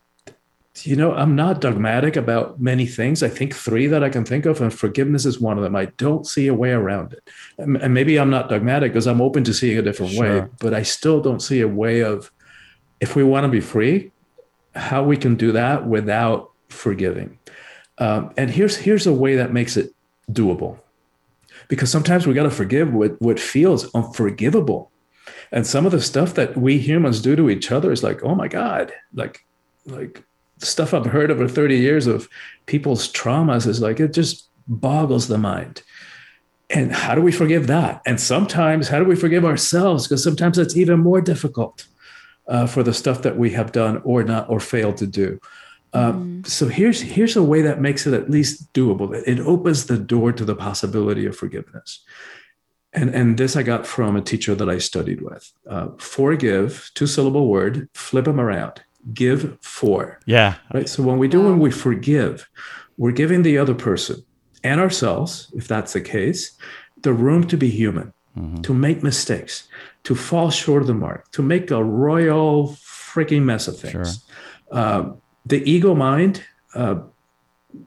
[0.87, 3.23] you know, I'm not dogmatic about many things.
[3.23, 5.77] I think three that I can think of, and forgiveness is one of them.
[5.77, 7.29] I don't see a way around it.
[7.59, 10.43] And maybe I'm not dogmatic because I'm open to seeing a different sure.
[10.43, 12.31] way, but I still don't see a way of,
[13.01, 14.13] if we want to be free,
[14.75, 17.39] how we can do that without forgiving.
[17.99, 19.93] Um, and here's here's a way that makes it
[20.31, 20.79] doable,
[21.67, 24.93] because sometimes we got to forgive what what feels unforgivable,
[25.51, 28.37] and some of the stuff that we humans do to each other is like, oh
[28.37, 29.45] my god, like
[29.85, 30.23] like
[30.59, 32.29] stuff I've heard over 30 years of
[32.67, 35.83] people's traumas is like it just boggles the mind.
[36.71, 38.03] And how do we forgive that?
[38.05, 40.07] And sometimes, how do we forgive ourselves?
[40.07, 41.87] Because sometimes it's even more difficult
[42.47, 45.41] uh, for the stuff that we have done or not or failed to do.
[45.95, 46.47] Um, mm.
[46.47, 49.15] So here's here's a way that makes it at least doable.
[49.27, 52.05] It opens the door to the possibility of forgiveness.
[52.93, 55.53] And, and this I got from a teacher that I studied with.
[55.69, 58.83] Uh, forgive, two syllable word, flip them around
[59.13, 60.21] give for.
[60.27, 60.57] Yeah.
[60.73, 60.89] Right.
[60.89, 62.49] So when we do, when we forgive,
[62.97, 64.25] we're giving the other person
[64.65, 66.57] and ourselves, if that's the case,
[67.03, 68.63] the room to be human, mm-hmm.
[68.63, 69.69] to make mistakes,
[70.05, 74.25] to fall short of the mark, to make a royal freaking mess of things.
[74.73, 74.79] Sure.
[74.79, 75.11] Uh,
[75.47, 76.45] the ego mind,
[76.75, 76.97] uh,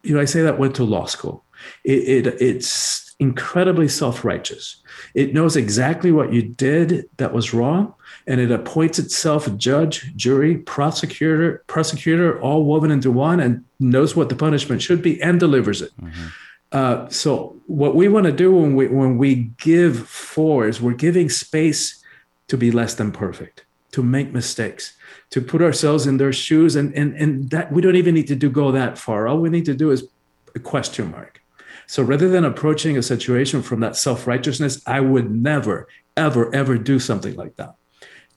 [0.04, 1.44] you know, I say that went to law school.
[1.84, 4.82] It, it it's incredibly self righteous.
[5.14, 7.94] It knows exactly what you did that was wrong,
[8.28, 14.30] and it appoints itself judge, jury, prosecutor, prosecutor, all woven into one, and knows what
[14.30, 15.92] the punishment should be and delivers it.
[16.02, 16.28] Mm-hmm.
[16.72, 20.94] Uh, so what we want to do when we when we give for is we're
[20.94, 22.02] giving space
[22.48, 24.94] to be less than perfect, to make mistakes,
[25.32, 28.36] to put ourselves in their shoes, and and and that we don't even need to
[28.36, 29.28] do go that far.
[29.28, 30.08] All we need to do is
[30.56, 31.42] a question mark.
[31.88, 36.78] So rather than approaching a situation from that self righteousness, I would never, ever, ever
[36.78, 37.76] do something like that.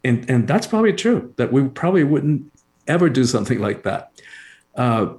[0.04, 2.52] And and that's probably true that we probably wouldn't
[2.86, 4.12] ever do something like that.
[4.74, 5.14] Uh,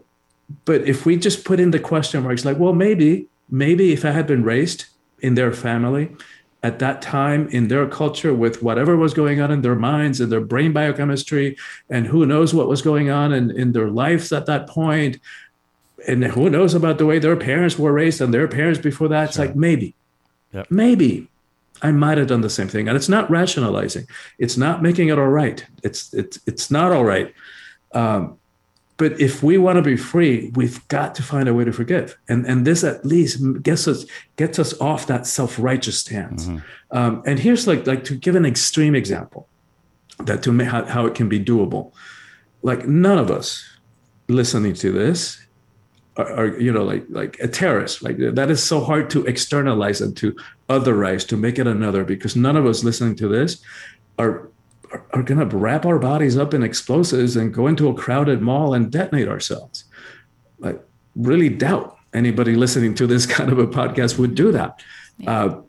[0.66, 4.12] but if we just put in the question marks like well maybe maybe if i
[4.12, 4.86] had been raised
[5.20, 6.16] in their family
[6.64, 10.32] at that time in their culture with whatever was going on in their minds and
[10.32, 11.56] their brain biochemistry
[11.90, 15.20] and who knows what was going on in, in their lives at that point
[16.08, 19.30] and who knows about the way their parents were raised and their parents before that
[19.30, 19.96] it's like maybe
[20.54, 20.70] yep.
[20.70, 21.28] maybe
[21.82, 24.08] i might have done the same thing and it's not rationalizing
[24.40, 27.34] it's not making it all right it's it's it's not all right
[27.94, 28.38] um,
[28.98, 32.18] but if we want to be free, we've got to find a way to forgive,
[32.30, 34.06] and and this at least gets us
[34.38, 36.46] gets us off that self righteous stance.
[36.46, 36.98] Mm-hmm.
[36.98, 39.50] Um, and here's like like to give an extreme example
[40.20, 41.92] that to how, how it can be doable.
[42.62, 43.70] Like none of us
[44.30, 45.46] listening to this
[46.16, 48.02] are, are, you know like like a terrorist.
[48.02, 50.34] Like that is so hard to externalize and to
[50.70, 53.62] otherize to make it another because none of us listening to this
[54.18, 54.50] are
[55.12, 58.74] are, going to wrap our bodies up in explosives and go into a crowded mall
[58.74, 59.86] and detonate ourselves.
[60.64, 60.76] I
[61.16, 64.82] really doubt anybody listening to this kind of a podcast would do that.
[65.18, 65.32] Yeah.
[65.32, 65.62] Uh,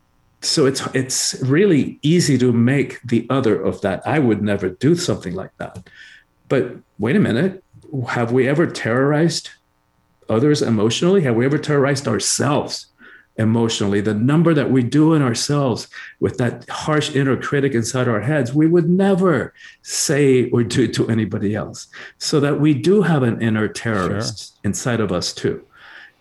[0.43, 4.07] so it's it's really easy to make the other of that.
[4.07, 5.89] I would never do something like that.
[6.49, 7.65] But wait a minute,
[8.09, 9.51] have we ever terrorized
[10.29, 11.23] others emotionally?
[11.23, 12.87] Have we ever terrorized ourselves?
[13.39, 15.89] Emotionally, the number that we do in ourselves
[16.21, 21.09] with that harsh inner critic inside our heads, we would never say or do to
[21.09, 21.89] anybody else.
[22.19, 24.61] So that we do have an inner terrorist sure.
[24.65, 25.65] inside of us too.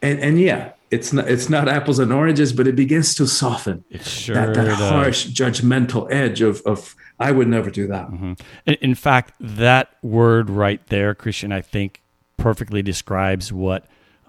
[0.02, 3.84] And and yeah, it's not it's not apples and oranges, but it begins to soften
[4.02, 8.08] sure that, that harsh judgmental edge of of I would never do that.
[8.08, 8.72] Mm-hmm.
[8.82, 12.02] In fact, that word right there, Christian, I think
[12.38, 13.86] perfectly describes what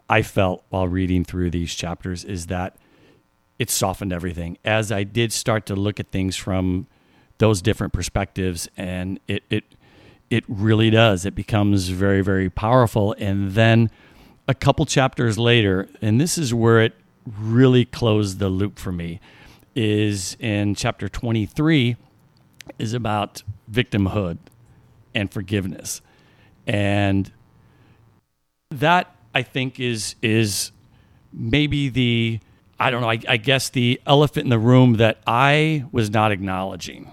[0.08, 2.76] I felt while reading through these chapters is that
[3.58, 4.58] it softened everything.
[4.64, 6.86] As I did start to look at things from
[7.38, 9.64] those different perspectives, and it it
[10.30, 11.26] it really does.
[11.26, 13.90] It becomes very very powerful, and then
[14.46, 16.94] a couple chapters later, and this is where it
[17.38, 19.20] really closed the loop for me,
[19.74, 21.96] is in chapter twenty three,
[22.78, 24.38] is about victimhood
[25.14, 26.00] and forgiveness,
[26.66, 27.32] and
[28.70, 30.72] that I think is is
[31.30, 32.40] maybe the
[32.80, 33.10] I don't know.
[33.10, 37.12] I, I, guess the elephant in the room that I was not acknowledging,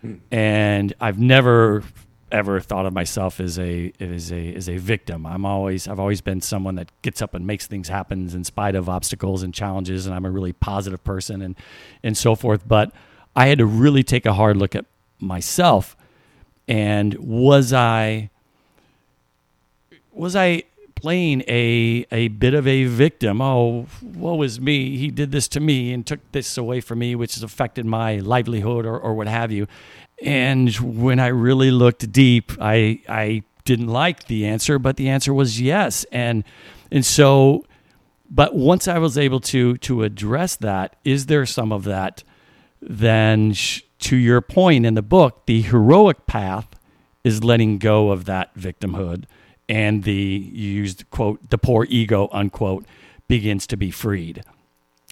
[0.00, 0.14] hmm.
[0.30, 1.82] and I've never
[2.30, 5.26] ever thought of myself as a as a as a victim.
[5.26, 8.76] I'm always I've always been someone that gets up and makes things happen in spite
[8.76, 11.56] of obstacles and challenges, and I'm a really positive person and
[12.04, 12.62] and so forth.
[12.68, 12.92] But
[13.34, 14.84] I had to really take a hard look at
[15.18, 15.96] myself,
[16.68, 18.30] and was I
[20.12, 20.62] was I
[21.00, 23.40] playing a a bit of a victim.
[23.40, 24.96] Oh, woe is me.
[24.96, 28.16] He did this to me and took this away from me, which has affected my
[28.16, 29.66] livelihood or, or what have you.
[30.22, 35.32] And when I really looked deep, I I didn't like the answer, but the answer
[35.32, 36.04] was yes.
[36.10, 36.44] And
[36.90, 37.64] and so
[38.30, 42.24] but once I was able to to address that, is there some of that
[42.80, 46.68] then sh- to your point in the book, the heroic path
[47.24, 49.24] is letting go of that victimhood
[49.68, 52.84] and the you used quote the poor ego unquote
[53.26, 54.42] begins to be freed.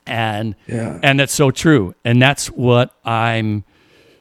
[0.07, 1.01] And yeah.
[1.03, 1.95] and that's so true.
[2.05, 3.65] And that's what i'm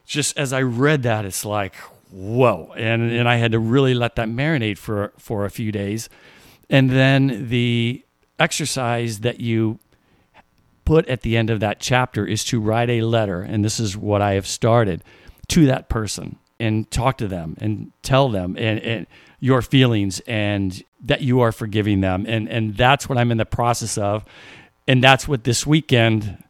[0.06, 1.76] just as i read that it's like
[2.12, 2.74] whoa.
[2.76, 6.10] And and i had to really let that marinate for for a few days.
[6.70, 8.04] And then the
[8.40, 9.80] exercise that you
[10.86, 13.98] put at the end of that chapter is to write a letter and this is
[13.98, 15.04] what i have started
[15.48, 19.08] to that person and talk to them and tell them and, and
[19.40, 22.26] your feelings and that you are forgiving them.
[22.28, 24.26] And, and that's what I'm in the process of.
[24.88, 26.44] And that's what this weekend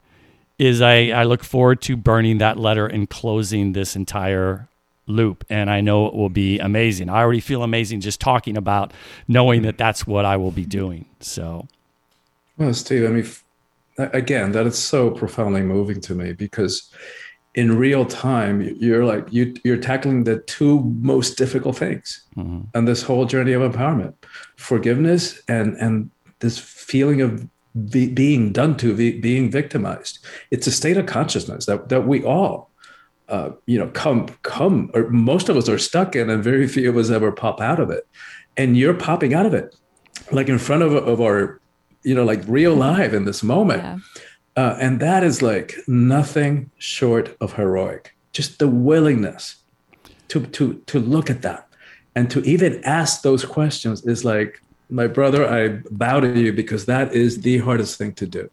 [0.60, 0.82] is.
[0.82, 4.68] I, I look forward to burning that letter and closing this entire
[5.08, 5.44] loop.
[5.50, 7.10] And I know it will be amazing.
[7.10, 8.94] I already feel amazing just talking about
[9.28, 11.06] knowing that that's what I will be doing.
[11.20, 11.68] So,
[12.58, 13.28] well, Steve, I mean,
[13.98, 16.92] again, that is so profoundly moving to me because
[17.56, 22.62] in real time you're like you you're tackling the two most difficult things mm-hmm.
[22.76, 24.14] on this whole journey of empowerment
[24.58, 27.48] forgiveness and and this feeling of
[27.90, 30.20] be, being done to, be, being victimized.
[30.52, 32.70] It's a state of consciousness that, that we all,
[33.28, 36.90] uh, you know, come, come, or most of us are stuck in, and very few
[36.90, 38.08] of us ever pop out of it.
[38.56, 39.76] And you're popping out of it,
[40.32, 41.60] like in front of, of our,
[42.04, 43.84] you know, like real live in this moment.
[43.84, 43.98] Yeah.
[44.56, 48.16] Uh, and that is like nothing short of heroic.
[48.32, 49.58] Just the willingness
[50.30, 51.68] to to to look at that.
[52.16, 56.86] And to even ask those questions is like my brother i bow to you because
[56.86, 58.50] that is the hardest thing to do.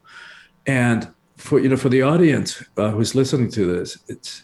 [0.66, 4.42] And for you know for the audience uh, who's listening to this it's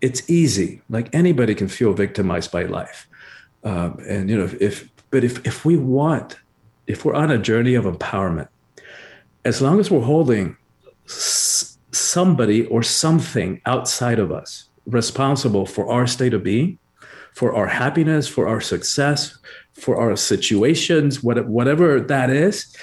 [0.00, 0.82] it's easy.
[0.88, 3.08] Like anybody can feel victimized by life.
[3.62, 6.38] Um, and you know if but if if we want
[6.86, 8.48] if we're on a journey of empowerment
[9.44, 10.56] as long as we're holding
[11.06, 16.78] s- somebody or something outside of us responsible for our state of being
[17.34, 19.36] for our happiness, for our success,
[19.72, 22.74] for our situations, what, whatever that is,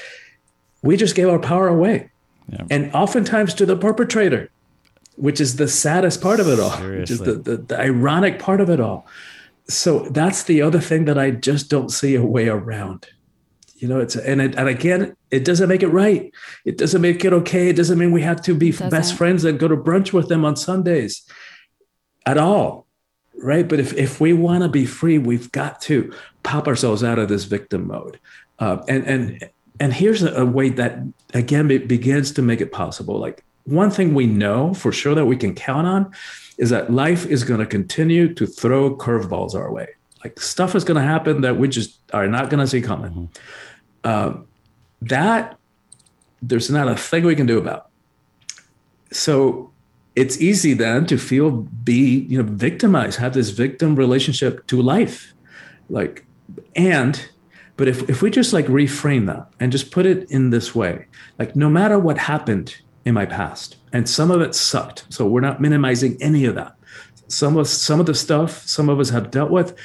[0.83, 2.09] we just gave our power away.
[2.49, 2.65] Yeah.
[2.69, 4.49] And oftentimes to the perpetrator,
[5.15, 8.59] which is the saddest part of it all, which is the, the, the ironic part
[8.59, 9.07] of it all.
[9.69, 13.07] So that's the other thing that I just don't see a way around.
[13.81, 16.31] You know, it's and it, and again, it doesn't make it right.
[16.65, 17.69] It doesn't make it okay.
[17.69, 20.45] It doesn't mean we have to be best friends and go to brunch with them
[20.45, 21.23] on Sundays
[22.25, 22.85] at all
[23.41, 23.67] right?
[23.67, 26.13] But if, if we want to be free we've got to
[26.43, 28.19] pop ourselves out of this victim mode.
[28.59, 30.99] Uh, and and and here's a, a way that
[31.33, 33.17] again it begins to make it possible.
[33.17, 36.11] Like one thing we know for sure that we can count on
[36.57, 39.87] is that life is going to continue to throw curveballs our way.
[40.23, 43.29] Like stuff is going to happen that we just are not going to see coming
[44.03, 44.47] Um,
[45.01, 45.57] that
[46.41, 47.89] there's not a thing we can do about.
[49.11, 49.71] So
[50.15, 55.33] it's easy then to feel be you know victimized have this victim relationship to life.
[55.89, 56.25] Like
[56.75, 57.29] and
[57.77, 61.07] but if, if we just like reframe that and just put it in this way
[61.39, 62.75] like no matter what happened
[63.05, 66.75] in my past and some of it sucked so we're not minimizing any of that.
[67.27, 69.75] Some of some of the stuff some of us have dealt with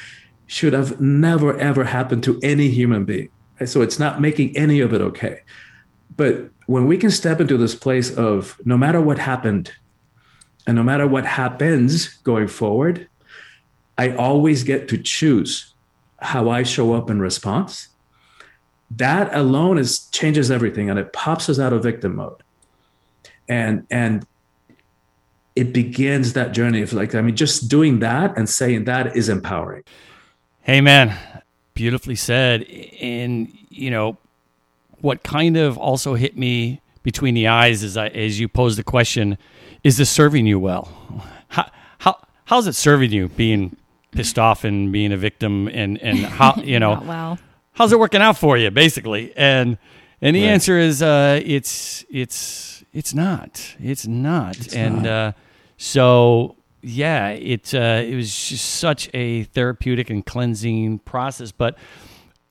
[0.47, 3.29] should have never ever happened to any human being?
[3.65, 5.41] So it's not making any of it okay
[6.15, 9.71] but when we can step into this place of no matter what happened
[10.67, 13.07] and no matter what happens going forward,
[13.97, 15.73] I always get to choose
[16.19, 17.87] how I show up in response.
[18.91, 22.43] That alone is changes everything and it pops us out of victim mode.
[23.47, 24.25] And and
[25.55, 29.29] it begins that journey of like, I mean, just doing that and saying that is
[29.29, 29.83] empowering.
[30.61, 31.17] Hey, man,
[31.77, 32.63] beautifully said.
[32.99, 34.17] And, you know,
[34.99, 38.83] what kind of also hit me between the eyes as, I, as you pose the
[38.83, 39.37] question
[39.83, 40.89] is this serving you well?
[41.49, 41.69] How,
[41.99, 43.77] how, how's it serving you being
[44.11, 45.67] pissed off and being a victim?
[45.67, 47.37] And, and how, you know, well.
[47.73, 49.77] how's it working out for you basically and
[50.19, 50.49] and the Right.
[50.49, 55.05] answer is uh it's it's it's not it's not It's and not.
[55.11, 55.31] uh
[55.77, 61.77] so yeah it uh it was just such a therapeutic and cleansing process but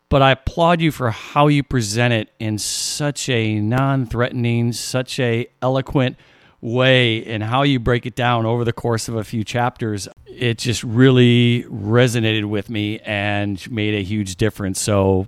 [0.08, 5.48] but I applaud you for how you present it in such a non-threatening, such a
[5.60, 6.16] eloquent
[6.60, 10.08] way and how you break it down over the course of a few chapters.
[10.26, 14.80] It just really resonated with me and made a huge difference.
[14.80, 15.26] So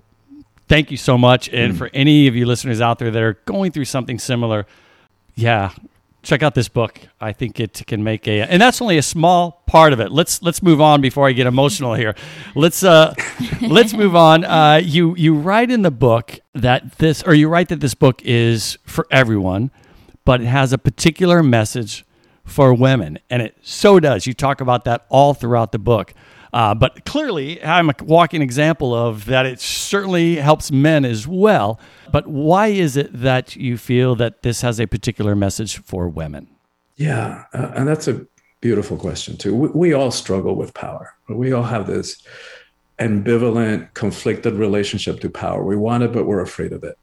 [0.67, 1.49] thank you so much.
[1.49, 4.65] And for any of you listeners out there that are going through something similar,
[5.35, 5.71] yeah,
[6.21, 6.99] check out this book.
[7.19, 10.11] I think it can make a and that's only a small part of it.
[10.11, 12.15] Let's let's move on before I get emotional here.
[12.55, 13.13] Let's uh
[13.61, 14.43] let's move on.
[14.43, 18.21] Uh you you write in the book that this or you write that this book
[18.23, 19.71] is for everyone,
[20.25, 22.05] but it has a particular message
[22.43, 24.27] for women and it so does.
[24.27, 26.13] You talk about that all throughout the book.
[26.51, 29.45] Uh, but clearly, I'm a walking example of that.
[29.45, 31.79] It certainly helps men as well.
[32.11, 36.47] But why is it that you feel that this has a particular message for women?
[36.95, 38.25] Yeah, uh, and that's a
[38.61, 39.55] beautiful question too.
[39.55, 41.13] We, we all struggle with power.
[41.27, 42.21] We all have this
[42.99, 45.63] ambivalent, conflicted relationship to power.
[45.63, 46.97] We want it, but we're afraid of it,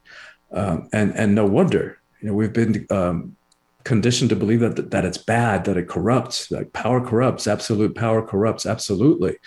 [0.51, 1.99] um, and and no wonder.
[2.21, 3.36] You know, we've been um,
[3.87, 6.51] conditioned to believe that that it's bad, that it corrupts.
[6.51, 7.47] Like power corrupts.
[7.47, 8.65] Absolute power corrupts.
[8.65, 9.37] Absolutely.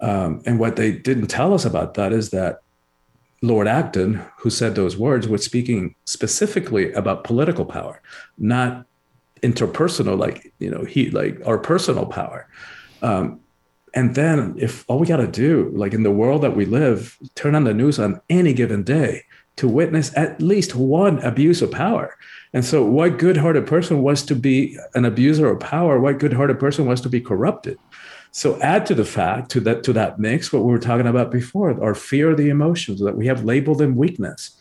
[0.00, 2.62] Um, and what they didn't tell us about that is that
[3.42, 8.02] Lord Acton, who said those words, was speaking specifically about political power,
[8.38, 8.86] not
[9.42, 12.48] interpersonal, like you know, he like our personal power.
[13.02, 13.40] Um,
[13.94, 17.16] and then, if all we got to do, like in the world that we live,
[17.36, 19.22] turn on the news on any given day
[19.56, 22.16] to witness at least one abuse of power.
[22.56, 26.00] And so, what good-hearted person was to be an abuser of power?
[26.00, 27.78] What good-hearted person was to be corrupted?
[28.30, 31.30] So add to the fact to that to that mix what we were talking about
[31.30, 34.56] before, our fear the emotions that we have labeled them weakness.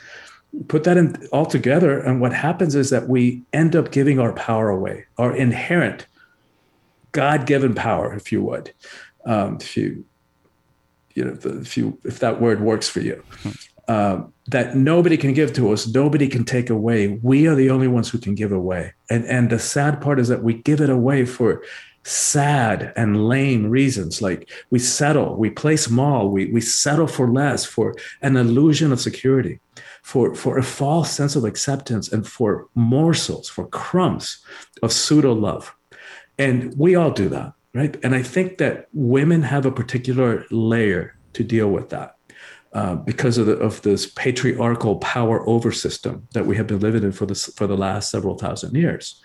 [0.67, 4.33] put that in all together, and what happens is that we end up giving our
[4.33, 6.05] power away, our inherent
[7.13, 8.73] God-given power, if you would,
[9.25, 10.03] um, if you
[11.13, 13.23] you know if you if that word works for you.
[13.87, 17.19] Um, that nobody can give to us, nobody can take away.
[17.23, 18.93] We are the only ones who can give away.
[19.09, 21.63] And and the sad part is that we give it away for
[22.03, 24.21] sad and lame reasons.
[24.21, 29.01] Like we settle, we play small, we we settle for less, for an illusion of
[29.01, 29.59] security,
[30.03, 34.45] for for a false sense of acceptance, and for morsels, for crumbs
[34.83, 35.75] of pseudo love.
[36.37, 37.97] And we all do that, right?
[38.03, 42.14] And I think that women have a particular layer to deal with that
[42.75, 47.03] uh, because of, the, of this patriarchal power over system that we have been living
[47.03, 49.23] in for, this, for the last several thousand years.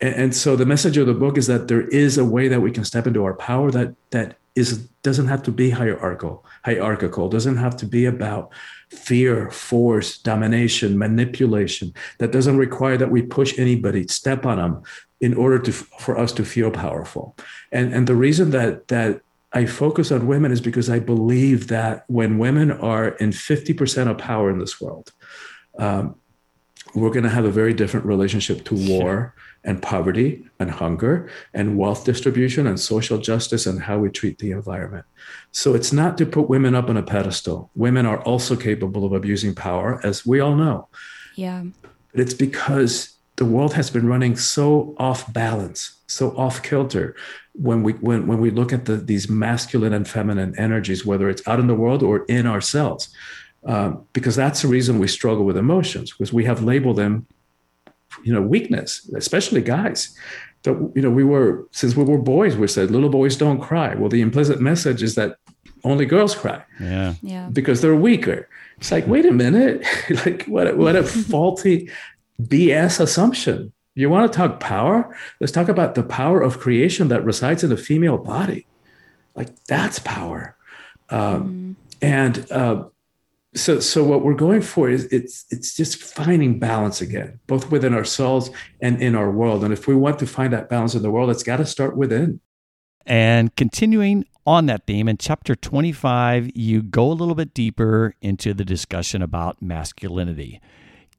[0.00, 2.62] And, and, so the message of the book is that there is a way that
[2.62, 7.28] we can step into our power that, that is, doesn't have to be hierarchical, hierarchical,
[7.28, 8.50] doesn't have to be about
[8.90, 14.82] fear, force, domination, manipulation, that doesn't require that we push anybody, step on them
[15.20, 17.36] in order to, for us to feel powerful.
[17.72, 19.20] And, and the reason that, that
[19.56, 24.18] I focus on women is because I believe that when women are in 50% of
[24.18, 25.14] power in this world,
[25.78, 26.16] um,
[26.94, 29.34] we're going to have a very different relationship to war
[29.64, 34.50] and poverty and hunger and wealth distribution and social justice and how we treat the
[34.50, 35.06] environment.
[35.52, 37.70] So it's not to put women up on a pedestal.
[37.74, 40.88] Women are also capable of abusing power, as we all know.
[41.34, 41.64] Yeah.
[42.12, 47.16] But it's because the world has been running so off balance, so off kilter
[47.58, 51.46] when we when, when we look at the, these masculine and feminine energies, whether it's
[51.48, 53.08] out in the world or in ourselves,
[53.64, 57.26] um, because that's the reason we struggle with emotions, because we have labeled them,
[58.22, 60.16] you know, weakness, especially guys.
[60.62, 63.94] That you know, we were since we were boys, we said little boys don't cry.
[63.94, 65.36] Well, the implicit message is that
[65.84, 66.62] only girls cry.
[66.80, 67.14] Yeah.
[67.22, 67.48] Yeah.
[67.52, 68.48] Because they're weaker.
[68.78, 69.84] It's like, wait a minute,
[70.26, 70.68] like what?
[70.68, 71.90] A, what a faulty
[72.40, 73.72] BS assumption.
[73.96, 75.16] You want to talk power?
[75.40, 78.66] Let's talk about the power of creation that resides in the female body.
[79.34, 80.54] Like that's power.
[81.08, 81.96] Um, mm.
[82.02, 82.84] And uh,
[83.54, 87.94] so, so what we're going for is it's it's just finding balance again, both within
[87.94, 88.50] ourselves
[88.82, 89.64] and in our world.
[89.64, 91.96] And if we want to find that balance in the world, it's got to start
[91.96, 92.40] within.
[93.06, 98.52] And continuing on that theme, in chapter 25, you go a little bit deeper into
[98.52, 100.60] the discussion about masculinity.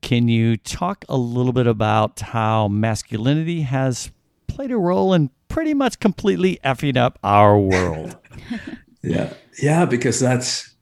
[0.02, 4.12] Can you talk a little bit about how masculinity has
[4.48, 8.16] played a role in pretty much completely effing up our world?
[9.02, 10.76] yeah, yeah, because that's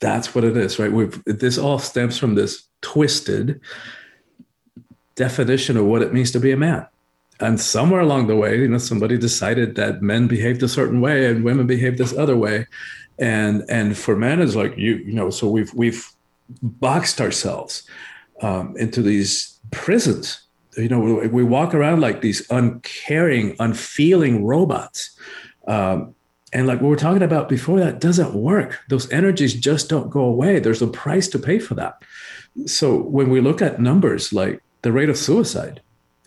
[0.00, 0.92] that's what it is, right?
[0.92, 3.60] We've this all stems from this twisted
[5.14, 6.86] definition of what it means to be a man.
[7.40, 11.26] And somewhere along the way, you know, somebody decided that men behaved a certain way
[11.26, 12.66] and women behaved this other way.
[13.18, 16.08] And and for men, it's like you, you know, so we've we've
[16.62, 17.84] boxed ourselves
[18.42, 20.42] um, into these prisons.
[20.76, 25.18] You know, we, we, walk around like these uncaring, unfeeling robots.
[25.66, 26.14] Um,
[26.52, 28.78] and like we were talking about before, that doesn't work.
[28.88, 30.60] Those energies just don't go away.
[30.60, 32.02] There's a price to pay for that.
[32.66, 35.82] So when we look at numbers like the rate of suicide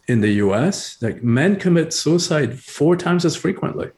[0.08, 3.90] in the US, like men commit suicide four times as frequently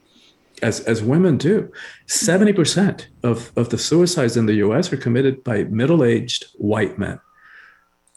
[0.64, 1.72] as, as women do.
[2.08, 7.20] 70% of, of the suicides in the US are committed by middle aged white men,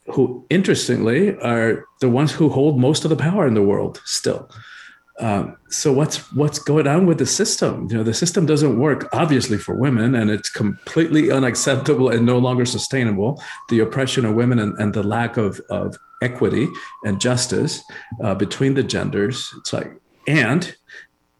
[0.06, 4.48] who, interestingly, are the ones who hold most of the power in the world still.
[5.18, 7.88] Um, so what's what's going on with the system?
[7.90, 12.36] You know, the system doesn't work obviously for women, and it's completely unacceptable and no
[12.38, 13.42] longer sustainable.
[13.70, 16.68] The oppression of women and, and the lack of, of equity
[17.04, 17.82] and justice
[18.22, 19.54] uh, between the genders.
[19.58, 19.90] It's like,
[20.28, 20.76] and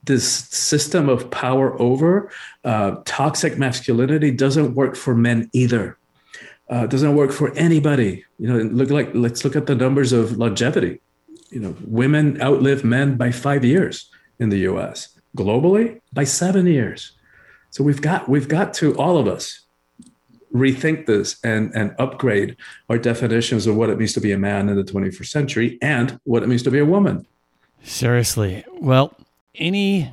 [0.07, 2.31] this system of power over
[2.65, 5.99] uh, toxic masculinity doesn't work for men either.
[6.69, 8.25] Uh, doesn't work for anybody.
[8.39, 11.01] You know, look like let's look at the numbers of longevity.
[11.51, 15.17] You know, women outlive men by five years in the U.S.
[15.37, 17.13] Globally, by seven years.
[17.71, 19.61] So we've got we've got to all of us
[20.53, 22.57] rethink this and and upgrade
[22.89, 26.19] our definitions of what it means to be a man in the 21st century and
[26.25, 27.27] what it means to be a woman.
[27.83, 29.17] Seriously, well,
[29.59, 30.11] any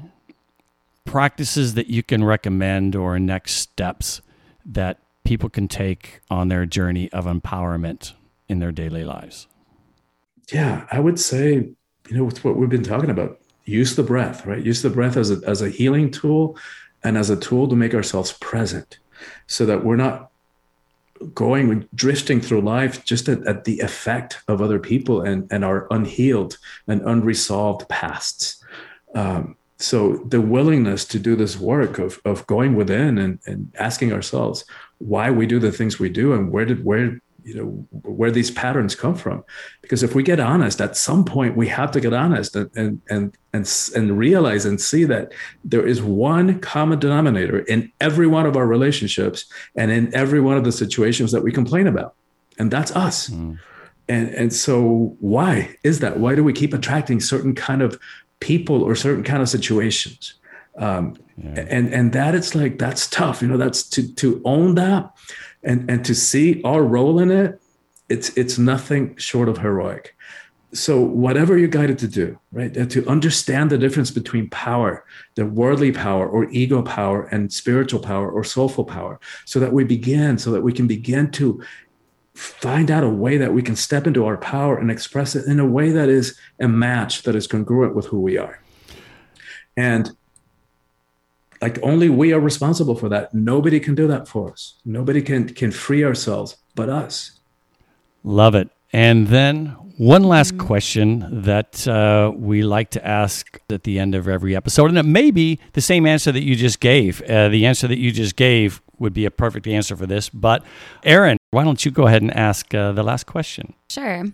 [1.06, 4.22] practices that you can recommend or next steps
[4.66, 8.14] that people can take on their journey of empowerment
[8.48, 9.48] in their daily lives?
[10.52, 13.40] Yeah, I would say, you know, it's what we've been talking about.
[13.66, 14.64] Use the breath, right?
[14.64, 16.58] Use the breath as a, as a healing tool
[17.04, 19.00] and as a tool to make ourselves present
[19.48, 20.30] so that we're not
[21.34, 25.88] going drifting through life just at, at the effect of other people and, and our
[25.92, 28.63] unhealed and unresolved pasts
[29.16, 34.14] um, so the willingness to do this work of, of going within and, and asking
[34.14, 34.64] ourselves
[35.00, 37.66] why we do the things we do and where did where you know
[38.04, 39.44] where these patterns come from.
[39.82, 43.02] Because if we get honest at some point we have to get honest and and
[43.10, 45.34] and and, and realize and see that
[45.66, 49.46] there is one common denominator in every one of our relationships
[49.76, 52.16] and in every one of the situations that we complain about.
[52.58, 53.30] And that's us.
[53.30, 53.60] Mm.
[54.08, 56.20] and and so why is that?
[56.20, 58.00] Why do we keep attracting certain kind of
[58.44, 60.36] people or certain kind of situations
[60.78, 61.66] um, yeah.
[61.70, 65.10] and and that it's like that's tough you know that's to to own that
[65.64, 67.62] and and to see our role in it
[68.10, 70.16] it's it's nothing short of heroic
[70.74, 75.46] so whatever you're guided to do right and to understand the difference between power the
[75.46, 80.38] worldly power or ego power and spiritual power or soulful power so that we begin
[80.38, 81.64] so that we can begin to
[82.34, 85.60] find out a way that we can step into our power and express it in
[85.60, 88.60] a way that is a match that is congruent with who we are.
[89.78, 90.12] And
[91.62, 93.34] like only we are responsible for that.
[93.34, 94.76] Nobody can do that for us.
[94.84, 97.40] Nobody can can free ourselves but us.
[98.24, 98.70] Love it.
[98.92, 99.68] And then
[99.98, 104.90] one last question that uh, we like to ask at the end of every episode
[104.90, 107.22] and it may be the same answer that you just gave.
[107.22, 110.64] Uh, the answer that you just gave would be a perfect answer for this but
[111.04, 114.26] Aaron why don't you go ahead and ask uh, the last question sure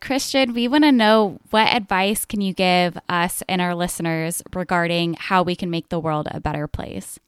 [0.00, 5.14] Christian, we want to know what advice can you give us and our listeners regarding
[5.14, 7.18] how we can make the world a better place?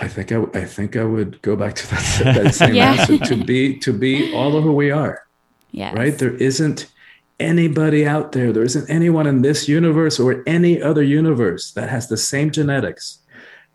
[0.00, 2.92] I think I, I think I would go back to that, that same yeah.
[2.92, 5.26] answer to be to be all of who we are.
[5.72, 5.94] Yeah.
[5.94, 6.16] Right.
[6.16, 6.90] There isn't
[7.38, 8.52] anybody out there.
[8.52, 13.18] There isn't anyone in this universe or any other universe that has the same genetics,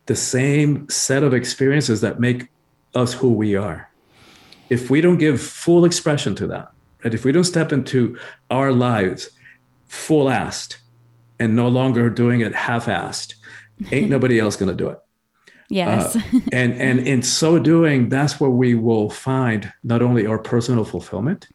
[0.07, 2.49] the same set of experiences that make
[2.95, 3.90] us who we are.
[4.71, 6.71] If we don't give full expression to that,
[7.03, 7.13] Right?
[7.13, 8.17] If we don't step into
[8.49, 9.29] our lives
[9.87, 10.77] full assed
[11.39, 13.35] and no longer doing it half assed,
[13.91, 14.99] ain't nobody else going to do it.
[15.69, 16.17] Yes.
[16.17, 20.83] Uh, and and in so doing, that's where we will find not only our personal
[20.83, 21.47] fulfillment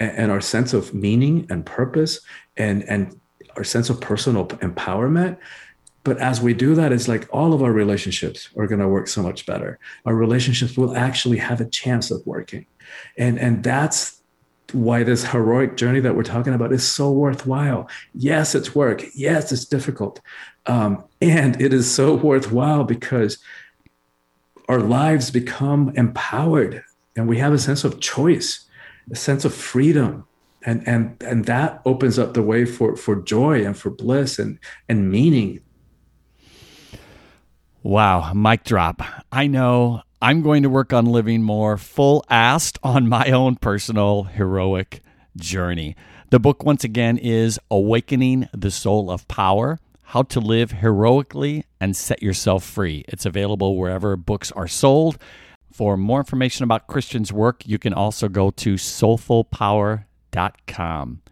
[0.00, 2.20] and, and our sense of meaning and purpose
[2.56, 3.20] and and
[3.56, 5.36] our sense of personal empowerment,
[6.04, 9.08] but as we do that, it's like all of our relationships are going to work
[9.08, 9.78] so much better.
[10.06, 12.66] Our relationships will actually have a chance of working.
[13.16, 14.22] And, and that's
[14.72, 17.88] why this heroic journey that we're talking about is so worthwhile.
[18.14, 19.02] Yes, it's work.
[19.14, 20.20] Yes, it's difficult.
[20.66, 23.38] Um, and it is so worthwhile because
[24.68, 26.84] our lives become empowered
[27.16, 28.66] and we have a sense of choice,
[29.10, 30.24] a sense of freedom.
[30.64, 34.58] And, and, and that opens up the way for, for joy and for bliss and,
[34.88, 35.60] and meaning.
[37.88, 39.00] Wow, mic drop.
[39.32, 44.24] I know I'm going to work on living more full assed on my own personal
[44.24, 45.00] heroic
[45.38, 45.96] journey.
[46.28, 51.96] The book, once again, is Awakening the Soul of Power How to Live Heroically and
[51.96, 53.06] Set Yourself Free.
[53.08, 55.16] It's available wherever books are sold.
[55.72, 61.22] For more information about Christian's work, you can also go to soulfulpower.com.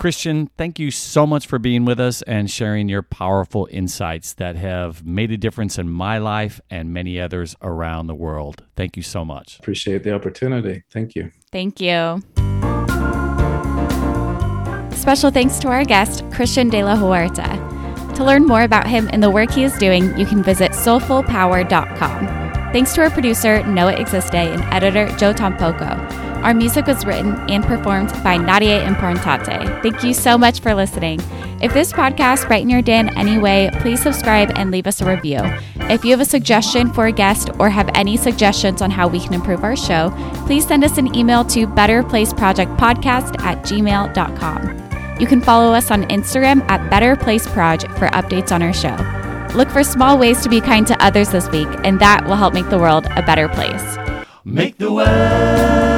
[0.00, 4.56] Christian, thank you so much for being with us and sharing your powerful insights that
[4.56, 8.64] have made a difference in my life and many others around the world.
[8.76, 9.58] Thank you so much.
[9.58, 10.84] Appreciate the opportunity.
[10.90, 11.30] Thank you.
[11.52, 12.22] Thank you.
[14.96, 18.14] Special thanks to our guest, Christian de la Huerta.
[18.14, 22.26] To learn more about him and the work he is doing, you can visit soulfulpower.com.
[22.72, 26.29] Thanks to our producer, Noah Existe, and editor, Joe Tampoco.
[26.42, 29.82] Our music was written and performed by Nadia Improntate.
[29.82, 31.20] Thank you so much for listening.
[31.60, 35.04] If this podcast brightened your day in any way, please subscribe and leave us a
[35.04, 35.40] review.
[35.90, 39.20] If you have a suggestion for a guest or have any suggestions on how we
[39.20, 40.10] can improve our show,
[40.46, 45.20] please send us an email to betterplaceprojectpodcast at gmail.com.
[45.20, 48.96] You can follow us on Instagram at betterplaceproj for updates on our show.
[49.54, 52.54] Look for small ways to be kind to others this week, and that will help
[52.54, 53.98] make the world a better place.
[54.44, 55.89] Make the world